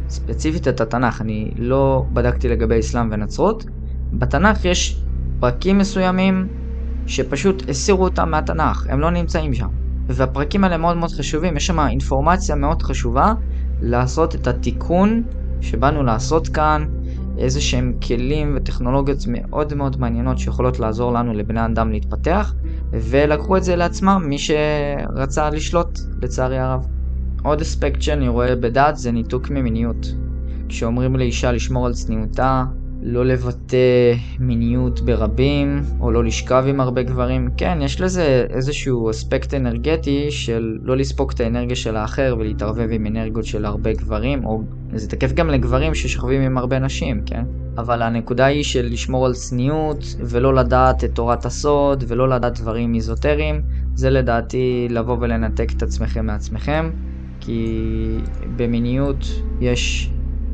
ספציפית 0.10 0.68
את 0.68 0.82
התנ"ך, 0.82 1.22
אני 1.22 1.52
לא 1.58 2.06
בדקתי 2.14 2.50
לגבי 2.50 2.80
אסלאם 2.80 3.10
ונצרות. 3.12 3.66
בתנ"ך 4.14 4.66
יש 4.66 5.04
פרקים 5.40 5.78
מסוימים 5.78 6.48
שפשוט 7.06 7.70
הסירו 7.70 8.04
אותם 8.04 8.32
מהתנ"ך, 8.32 8.86
הם 8.90 9.00
לא 9.00 9.10
נמצאים 9.10 9.54
שם. 9.54 9.68
והפרקים 10.08 10.64
האלה 10.64 10.78
מאוד 10.78 10.98
מאוד 10.98 11.12
חשובים, 11.12 11.58
יש 11.58 11.68
שם 11.68 11.80
אינפורמציה 11.80 12.56
מאוד 12.56 12.82
חשובה 12.82 13.34
לעשות 13.82 14.36
את 14.36 14.48
התיקון 14.48 15.24
שבאנו 15.62 16.04
לעשות 16.04 16.48
כאן, 16.48 16.86
איזה 17.38 17.62
שהם 17.62 17.94
כלים 18.08 18.54
וטכנולוגיות 18.58 19.20
מאוד 19.28 19.74
מאוד 19.74 20.00
מעניינות 20.00 20.40
שיכולות 20.40 20.80
לעזור 20.80 21.14
לנו 21.14 21.34
לבני 21.34 21.66
אדם 21.66 21.92
להתפתח, 21.92 22.54
ולקחו 22.94 23.58
את 23.58 23.64
זה 23.64 23.76
לעצמם 23.76 24.24
מי 24.26 24.38
שרצה 24.38 25.50
לשלוט, 25.50 26.00
לצערי 26.22 26.58
הרב. 26.58 26.88
עוד 27.44 27.62
אספקט 27.62 28.02
שאני 28.02 28.28
רואה 28.28 28.56
בדת 28.56 28.96
זה 28.98 29.12
ניתוק 29.12 29.50
ממיניות. 29.50 30.08
כשאומרים 30.70 31.16
לאישה 31.16 31.52
לשמור 31.52 31.86
על 31.86 31.94
צניעותה, 31.94 32.64
לא 33.04 33.26
לבטא 33.26 34.14
מיניות 34.40 35.02
ברבים, 35.02 35.82
או 36.00 36.12
לא 36.12 36.24
לשכב 36.24 36.64
עם 36.68 36.80
הרבה 36.80 37.04
גברים, 37.04 37.50
כן, 37.58 37.80
יש 37.82 38.02
לזה 38.02 38.46
איזשהו 38.50 39.10
אספקט 39.10 39.54
אנרגטי 39.54 40.32
של 40.32 40.78
לא 40.82 40.98
לספוג 40.98 41.32
את 41.32 41.40
האנרגיה 41.40 41.76
של 41.76 41.96
האחר 41.96 42.36
ולהתערבב 42.40 42.88
עם 42.92 43.06
אנרגיות 43.06 43.46
של 43.46 43.66
הרבה 43.66 43.94
גברים, 43.94 44.46
או 44.46 44.62
זה 44.94 45.10
תקף 45.10 45.34
גם 45.34 45.50
לגברים 45.50 45.96
ששכבים 45.96 46.42
עם 46.42 46.58
הרבה 46.58 46.80
נשים, 46.80 47.22
כן? 47.26 47.44
אבל 47.78 48.02
הנקודה 48.02 48.46
היא 48.46 48.64
של 48.64 48.86
לשמור 48.86 49.26
על 49.26 49.34
צניעות, 49.34 50.16
ולא 50.20 50.54
לדעת 50.54 51.04
את 51.04 51.16
תורת 51.16 51.46
הסוד, 51.46 52.04
ולא 52.08 52.30
לדעת 52.30 52.60
דברים 52.60 52.96
איזוטריים, 52.96 53.62
זה 53.96 54.10
לדעתי 54.10 54.88
לבוא 54.90 55.18
ולנתק 55.20 55.72
את 55.78 55.84
עצמכם 55.84 56.26
מעצמכם. 56.26 56.90
כי 57.40 58.18
במיניות 58.56 59.26
יש 59.62 60.12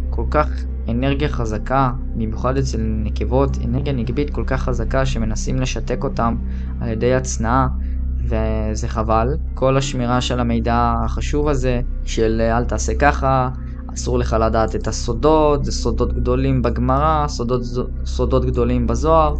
כל 0.09 0.23
כך 0.31 0.49
אנרגיה 0.89 1.29
חזקה, 1.29 1.91
במיוחד 2.15 2.57
אצל 2.57 2.77
נקבות, 2.81 3.57
אנרגיה 3.65 3.93
נגבית 3.93 4.29
כל 4.29 4.43
כך 4.47 4.61
חזקה 4.61 5.05
שמנסים 5.05 5.59
לשתק 5.59 6.03
אותם 6.03 6.35
על 6.81 6.89
ידי 6.89 7.13
הצנעה, 7.13 7.67
וזה 8.23 8.87
חבל. 8.87 9.37
כל 9.53 9.77
השמירה 9.77 10.21
של 10.21 10.39
המידע 10.39 10.93
החשוב 11.05 11.47
הזה, 11.47 11.81
של 12.05 12.41
אל 12.41 12.65
תעשה 12.65 12.95
ככה, 12.95 13.49
אסור 13.93 14.19
לך 14.19 14.35
לדעת 14.41 14.75
את 14.75 14.87
הסודות, 14.87 15.65
זה 15.65 15.71
סודות 15.71 16.13
גדולים 16.13 16.61
בגמרא, 16.61 17.27
סודות, 17.27 17.61
סודות 18.05 18.45
גדולים 18.45 18.87
בזוהר. 18.87 19.35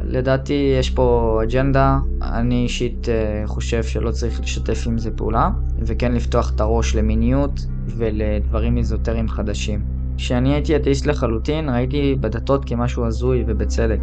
לדעתי 0.00 0.74
יש 0.80 0.90
פה 0.90 1.40
אג'נדה, 1.42 1.98
אני 2.22 2.62
אישית 2.62 3.06
uh, 3.06 3.46
חושב 3.46 3.82
שלא 3.82 4.10
צריך 4.10 4.40
לשתף 4.40 4.86
עם 4.86 4.98
זה 4.98 5.10
פעולה, 5.10 5.50
וכן 5.78 6.12
לפתוח 6.12 6.50
את 6.50 6.60
הראש 6.60 6.96
למיניות 6.96 7.66
ולדברים 7.86 8.78
איזוטריים 8.78 9.28
חדשים. 9.28 9.93
כשאני 10.16 10.54
הייתי 10.54 10.76
אתאיסט 10.76 11.06
לחלוטין, 11.06 11.68
ראיתי 11.68 12.16
בדתות 12.20 12.64
כמשהו 12.64 13.06
הזוי 13.06 13.44
ובצדק. 13.46 14.00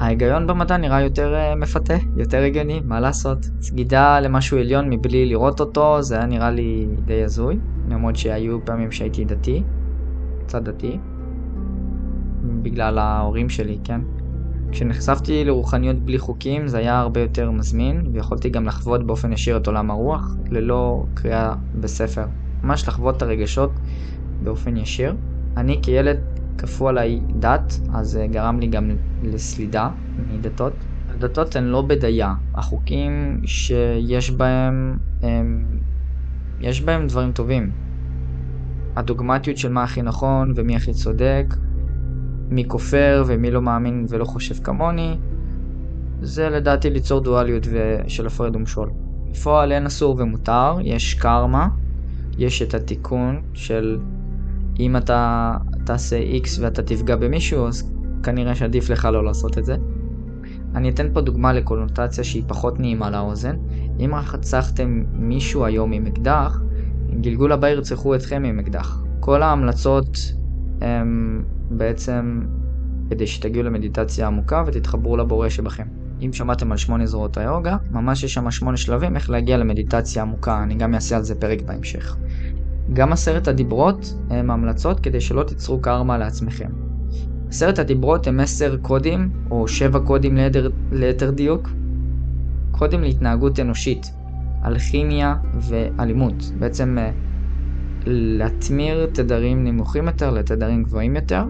ההיגיון 0.00 0.46
במדע 0.46 0.76
נראה 0.76 1.02
יותר 1.02 1.34
uh, 1.34 1.56
מפתה, 1.56 1.94
יותר 2.16 2.38
הגיוני, 2.38 2.80
מה 2.84 3.00
לעשות? 3.00 3.38
סגידה 3.60 4.20
למשהו 4.20 4.58
עליון 4.58 4.90
מבלי 4.90 5.26
לראות 5.26 5.60
אותו, 5.60 6.02
זה 6.02 6.16
היה 6.16 6.26
נראה 6.26 6.50
לי 6.50 6.86
די 7.04 7.24
הזוי, 7.24 7.58
למרות 7.88 8.16
שהיו 8.16 8.64
פעמים 8.64 8.92
שהייתי 8.92 9.24
דתי, 9.24 9.62
קצת 10.46 10.62
דתי, 10.62 10.98
בגלל 12.62 12.98
ההורים 12.98 13.48
שלי, 13.48 13.78
כן? 13.84 14.00
כשנחשפתי 14.72 15.44
לרוחניות 15.44 15.96
בלי 15.96 16.18
חוקים 16.18 16.66
זה 16.66 16.78
היה 16.78 17.00
הרבה 17.00 17.20
יותר 17.20 17.50
מזמין, 17.50 18.10
ויכולתי 18.12 18.50
גם 18.50 18.66
לחוות 18.66 19.06
באופן 19.06 19.32
ישיר 19.32 19.56
את 19.56 19.66
עולם 19.66 19.90
הרוח, 19.90 20.36
ללא 20.50 21.04
קריאה 21.14 21.54
בספר. 21.80 22.24
ממש 22.62 22.88
לחוות 22.88 23.16
את 23.16 23.22
הרגשות 23.22 23.70
באופן 24.42 24.76
ישיר. 24.76 25.14
אני 25.56 25.80
כילד 25.82 26.18
כפו 26.58 26.88
עליי 26.88 27.20
דת, 27.38 27.80
אז 27.94 28.10
זה 28.10 28.26
גרם 28.30 28.60
לי 28.60 28.66
גם 28.66 28.90
לסלידה 29.22 29.90
מדתות. 30.28 30.84
הדתות 31.08 31.56
הן 31.56 31.64
לא 31.64 31.82
בדיה, 31.82 32.34
החוקים 32.54 33.40
שיש 33.44 34.30
בהם, 34.30 34.98
הם, 35.22 35.78
יש 36.60 36.80
בהם 36.80 37.06
דברים 37.06 37.32
טובים. 37.32 37.72
הדוגמטיות 38.96 39.56
של 39.56 39.72
מה 39.72 39.82
הכי 39.82 40.02
נכון 40.02 40.52
ומי 40.56 40.76
הכי 40.76 40.92
צודק, 40.92 41.54
מי 42.48 42.68
כופר 42.68 43.24
ומי 43.26 43.50
לא 43.50 43.62
מאמין 43.62 44.06
ולא 44.08 44.24
חושב 44.24 44.54
כמוני, 44.54 45.18
זה 46.20 46.48
לדעתי 46.48 46.90
ליצור 46.90 47.20
דואליות 47.20 47.66
של 48.06 48.26
הפרד 48.26 48.56
ומשול. 48.56 48.90
בפועל 49.30 49.72
אין 49.72 49.86
אסור 49.86 50.16
ומותר, 50.18 50.76
יש 50.82 51.14
קרמה, 51.14 51.68
יש 52.38 52.62
את 52.62 52.74
התיקון 52.74 53.42
של 53.54 53.98
אם 54.80 54.96
אתה 54.96 55.52
תעשה 55.84 56.20
X 56.44 56.48
ואתה 56.60 56.82
תפגע 56.82 57.16
במישהו, 57.16 57.66
אז 57.66 57.92
כנראה 58.22 58.54
שעדיף 58.54 58.90
לך 58.90 59.04
לא 59.04 59.24
לעשות 59.24 59.58
את 59.58 59.64
זה. 59.64 59.76
אני 60.74 60.88
אתן 60.88 61.08
פה 61.12 61.20
דוגמה 61.20 61.52
לקונוטציה 61.52 62.24
שהיא 62.24 62.42
פחות 62.46 62.80
נעימה 62.80 63.10
לאוזן. 63.10 63.56
אם 64.00 64.14
רצחתם 64.14 65.04
מישהו 65.12 65.64
היום 65.64 65.92
עם 65.92 66.06
אקדח, 66.06 66.62
גלגול 67.20 67.52
הבא 67.52 67.68
ירצחו 67.68 68.14
אתכם 68.14 68.44
עם 68.44 68.58
אקדח. 68.58 69.02
כל 69.20 69.42
ההמלצות 69.42 70.18
הם 70.80 71.42
בעצם 71.70 72.42
כדי 73.10 73.26
שתגיעו 73.26 73.64
למדיטציה 73.64 74.26
עמוקה 74.26 74.64
ותתחברו 74.66 75.16
לבורא 75.16 75.48
שבכם. 75.48 75.86
אם 76.20 76.32
שמעתם 76.32 76.72
על 76.72 76.78
שמונה 76.78 77.06
זרועות 77.06 77.36
היוגה, 77.36 77.76
ממש 77.90 78.24
יש 78.24 78.34
שם 78.34 78.50
שמונה 78.50 78.76
שלבים 78.76 79.16
איך 79.16 79.30
להגיע 79.30 79.56
למדיטציה 79.56 80.22
עמוקה, 80.22 80.62
אני 80.62 80.74
גם 80.74 80.94
אעשה 80.94 81.16
על 81.16 81.22
זה 81.22 81.34
פרק 81.34 81.62
בהמשך. 81.62 82.16
גם 82.92 83.12
עשרת 83.12 83.48
הדיברות 83.48 84.14
הם 84.30 84.50
המלצות 84.50 85.00
כדי 85.00 85.20
שלא 85.20 85.42
תיצרו 85.42 85.80
קרמה 85.80 86.18
לעצמכם. 86.18 86.68
עשרת 87.48 87.78
הדיברות 87.78 88.26
הם 88.26 88.40
עשר 88.40 88.76
קודים, 88.76 89.30
או 89.50 89.68
שבע 89.68 89.98
קודים 89.98 90.36
ליתר, 90.36 90.70
ליתר 90.92 91.30
דיוק, 91.30 91.68
קודים 92.70 93.02
להתנהגות 93.02 93.60
אנושית, 93.60 94.12
אלכימיה 94.64 95.36
ואלימות. 95.54 96.52
בעצם 96.58 96.98
אה, 96.98 97.10
להתמיר 98.06 99.06
תדרים 99.12 99.64
נמוכים 99.64 100.06
יותר 100.06 100.30
לתדרים 100.30 100.82
גבוהים 100.82 101.16
יותר, 101.16 101.44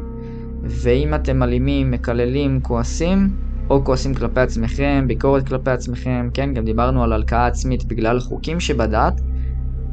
ואם 0.62 1.14
אתם 1.14 1.42
אלימים, 1.42 1.90
מקללים, 1.90 2.60
כועסים, 2.60 3.36
או 3.70 3.84
כועסים 3.84 4.14
כלפי 4.14 4.40
עצמכם, 4.40 5.04
ביקורת 5.06 5.48
כלפי 5.48 5.70
עצמכם, 5.70 6.28
כן, 6.34 6.54
גם 6.54 6.64
דיברנו 6.64 7.02
על 7.04 7.12
הלקאה 7.12 7.46
עצמית 7.46 7.84
בגלל 7.84 8.20
חוקים 8.20 8.60
שבדעת, 8.60 9.20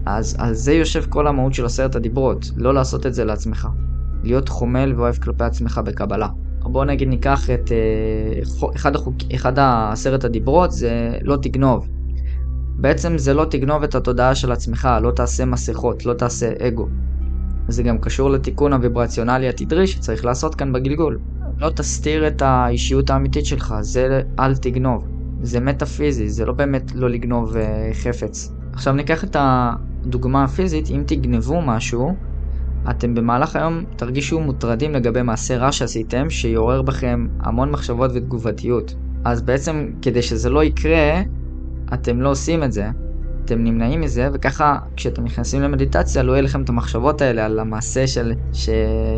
אז 0.06 0.36
על 0.40 0.54
זה 0.54 0.74
יושב 0.74 1.06
כל 1.10 1.28
המהות 1.28 1.54
של 1.54 1.66
עשרת 1.66 1.96
הדיברות, 1.96 2.52
לא 2.56 2.74
לעשות 2.74 3.06
את 3.06 3.14
זה 3.14 3.26
לעצמך. 3.26 3.68
להיות 4.24 4.50
חומל 4.50 4.94
ואוהב 4.98 5.16
כלפי 5.16 5.44
עצמך 5.44 5.82
בקבלה. 5.86 6.28
בואו 6.62 6.84
נגיד 6.84 7.08
ניקח 7.08 7.50
את 7.50 7.70
uh, 7.70 8.76
אחד, 8.76 8.96
החוק, 8.96 9.16
אחד 9.36 9.60
העשרת 9.60 10.24
הדיברות, 10.24 10.72
זה 10.72 11.18
לא 11.22 11.38
תגנוב. 11.42 11.88
בעצם 12.76 13.18
זה 13.18 13.34
לא 13.34 13.46
תגנוב 13.46 13.84
את 13.84 13.96
התודעה 13.96 14.36
של 14.36 14.52
עצמך, 14.52 14.90
לא 15.02 15.12
תעשה 15.12 15.46
מסכות, 15.46 16.06
לא 16.06 16.14
תעשה 16.14 16.52
אגו. 16.68 16.88
זה 17.68 17.84
גם 17.84 17.98
קשור 17.98 18.30
לתיקון 18.30 18.74
הוויברציונלי 18.74 19.50
התדרי 19.50 19.88
שצריך 19.88 20.26
לעשות 20.26 20.56
כאן 20.56 20.74
בגלגול. 20.74 21.20
לא 21.58 21.70
תסתיר 21.70 22.28
את 22.28 22.42
האישיות 22.42 23.10
האמיתית 23.10 23.46
שלך, 23.46 23.76
זה 23.82 24.22
אל 24.40 24.56
תגנוב. 24.56 25.08
זה 25.42 25.60
מטאפיזי, 25.60 26.30
זה 26.30 26.46
לא 26.46 26.54
באמת 26.54 26.96
לא 26.96 27.10
לגנוב 27.10 27.56
uh, 27.56 27.60
חפץ. 27.94 28.59
עכשיו 28.74 28.94
ניקח 28.94 29.24
את 29.24 29.36
הדוגמה 29.40 30.44
הפיזית, 30.44 30.90
אם 30.90 31.04
תגנבו 31.08 31.62
משהו, 31.62 32.16
אתם 32.90 33.16
במהלך 33.16 33.56
היום 33.56 33.84
תרגישו 33.96 34.40
מוטרדים 34.40 34.94
לגבי 34.94 35.22
מעשה 35.22 35.58
רע 35.58 35.72
שעשיתם, 35.72 36.30
שיעורר 36.30 36.82
בכם 36.82 37.28
המון 37.40 37.72
מחשבות 37.72 38.12
ותגובתיות. 38.14 38.96
אז 39.26 39.42
בעצם 39.42 39.92
כדי 40.02 40.22
שזה 40.22 40.50
לא 40.50 40.64
יקרה, 40.64 41.22
אתם 41.94 42.22
לא 42.22 42.30
עושים 42.30 42.64
את 42.64 42.72
זה, 42.72 42.90
אתם 43.46 43.64
נמנעים 43.64 44.02
מזה, 44.02 44.30
וככה 44.34 44.78
כשאתם 44.96 45.24
נכנסים 45.24 45.62
למדיטציה 45.62 46.24
לא 46.24 46.32
יהיה 46.32 46.42
לכם 46.42 46.62
את 46.62 46.70
המחשבות 46.70 47.22
האלה 47.22 47.46
על 47.46 47.60
המעשה 47.60 48.08
של, 48.08 48.34
ש... 48.54 48.70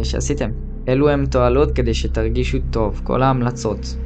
שעשיתם. 0.03 0.49
אלו 0.87 1.09
הם 1.09 1.25
תועלות 1.25 1.71
כדי 1.71 1.93
שתרגישו 1.93 2.57
טוב, 2.69 3.01
כל 3.03 3.21
ההמלצות, 3.21 3.97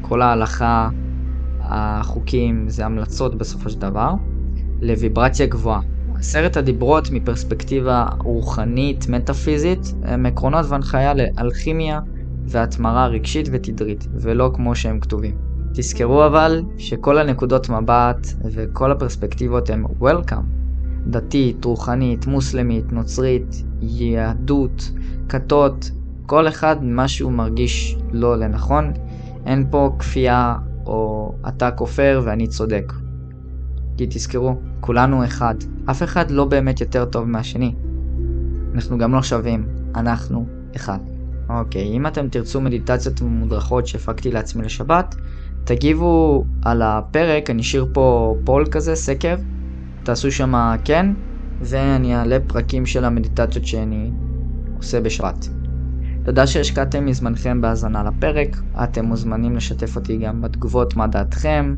כל 0.00 0.22
ההלכה, 0.22 0.88
החוקים, 1.60 2.68
זה 2.68 2.86
המלצות 2.86 3.34
בסופו 3.34 3.70
של 3.70 3.78
דבר. 3.78 4.12
לוויברציה 4.80 5.46
גבוהה. 5.46 5.80
עשרת 6.14 6.56
הדיברות 6.56 7.10
מפרספקטיבה 7.10 8.06
רוחנית, 8.18 9.08
מטאפיזית, 9.08 9.94
הם 10.02 10.26
עקרונות 10.26 10.66
והנחיה 10.68 11.12
לאלכימיה 11.14 12.00
והתמרה 12.46 13.06
רגשית 13.06 13.48
ותדרית, 13.52 14.06
ולא 14.14 14.50
כמו 14.54 14.74
שהם 14.74 15.00
כתובים. 15.00 15.34
תזכרו 15.74 16.26
אבל 16.26 16.62
שכל 16.78 17.18
הנקודות 17.18 17.68
מבט 17.68 18.26
וכל 18.52 18.92
הפרספקטיבות 18.92 19.70
הם 19.70 19.84
Welcome. 20.00 20.44
דתית, 21.06 21.64
רוחנית, 21.64 22.26
מוסלמית, 22.26 22.92
נוצרית, 22.92 23.64
יהדות, 23.80 24.90
כתות, 25.28 25.90
כל 26.26 26.48
אחד 26.48 26.84
מה 26.84 27.08
שהוא 27.08 27.32
מרגיש 27.32 27.96
לא 28.12 28.36
לנכון. 28.36 28.92
אין 29.46 29.66
פה 29.70 29.90
כפייה 29.98 30.56
או 30.86 31.32
אתה 31.48 31.70
כופר 31.70 32.22
ואני 32.24 32.46
צודק. 32.46 32.92
כי 34.00 34.06
תזכרו, 34.10 34.60
כולנו 34.80 35.24
אחד. 35.24 35.54
אף 35.90 36.02
אחד 36.02 36.30
לא 36.30 36.44
באמת 36.44 36.80
יותר 36.80 37.04
טוב 37.04 37.28
מהשני. 37.28 37.74
אנחנו 38.74 38.98
גם 38.98 39.14
לא 39.14 39.22
שווים, 39.22 39.66
אנחנו 39.94 40.46
אחד. 40.76 40.98
אוקיי, 41.48 41.82
אם 41.82 42.06
אתם 42.06 42.28
תרצו 42.28 42.60
מדיטציות 42.60 43.20
מודרכות 43.20 43.86
שהפקתי 43.86 44.30
לעצמי 44.30 44.64
לשבת, 44.64 45.14
תגיבו 45.64 46.44
על 46.62 46.82
הפרק, 46.82 47.50
אני 47.50 47.62
אשאיר 47.62 47.86
פה 47.92 48.36
פול 48.44 48.66
כזה, 48.70 48.94
סקר, 48.94 49.36
תעשו 50.02 50.32
שם 50.32 50.76
כן, 50.84 51.06
ואני 51.60 52.16
אעלה 52.16 52.38
פרקים 52.46 52.86
של 52.86 53.04
המדיטציות 53.04 53.66
שאני 53.66 54.10
עושה 54.76 55.00
בשבת. 55.00 55.48
תודה 56.24 56.46
שהשקעתם 56.46 57.06
מזמנכם 57.06 57.60
בהאזנה 57.60 58.02
לפרק, 58.02 58.56
אתם 58.84 59.04
מוזמנים 59.04 59.56
לשתף 59.56 59.96
אותי 59.96 60.16
גם 60.16 60.42
בתגובות 60.42 60.96
מה 60.96 61.06
דעתכם, 61.06 61.74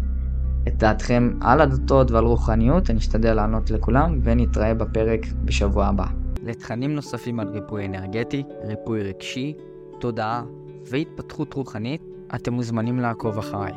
את 0.68 0.76
דעתכם 0.76 1.30
על 1.40 1.60
הדתות 1.60 2.10
ועל 2.10 2.24
רוחניות, 2.24 2.90
אני 2.90 2.98
אשתדל 2.98 3.34
לענות 3.34 3.70
לכולם, 3.70 4.20
ונתראה 4.22 4.74
בפרק 4.74 5.20
בשבוע 5.44 5.86
הבא. 5.86 6.06
לתכנים 6.42 6.94
נוספים 6.94 7.40
על 7.40 7.48
ריפוי 7.48 7.86
אנרגטי, 7.86 8.42
ריפוי 8.64 9.02
רגשי, 9.02 9.54
תודעה 10.00 10.42
והתפתחות 10.90 11.54
רוחנית, 11.54 12.02
אתם 12.34 12.52
מוזמנים 12.52 12.98
לעקוב 13.00 13.38
אחריי. 13.38 13.72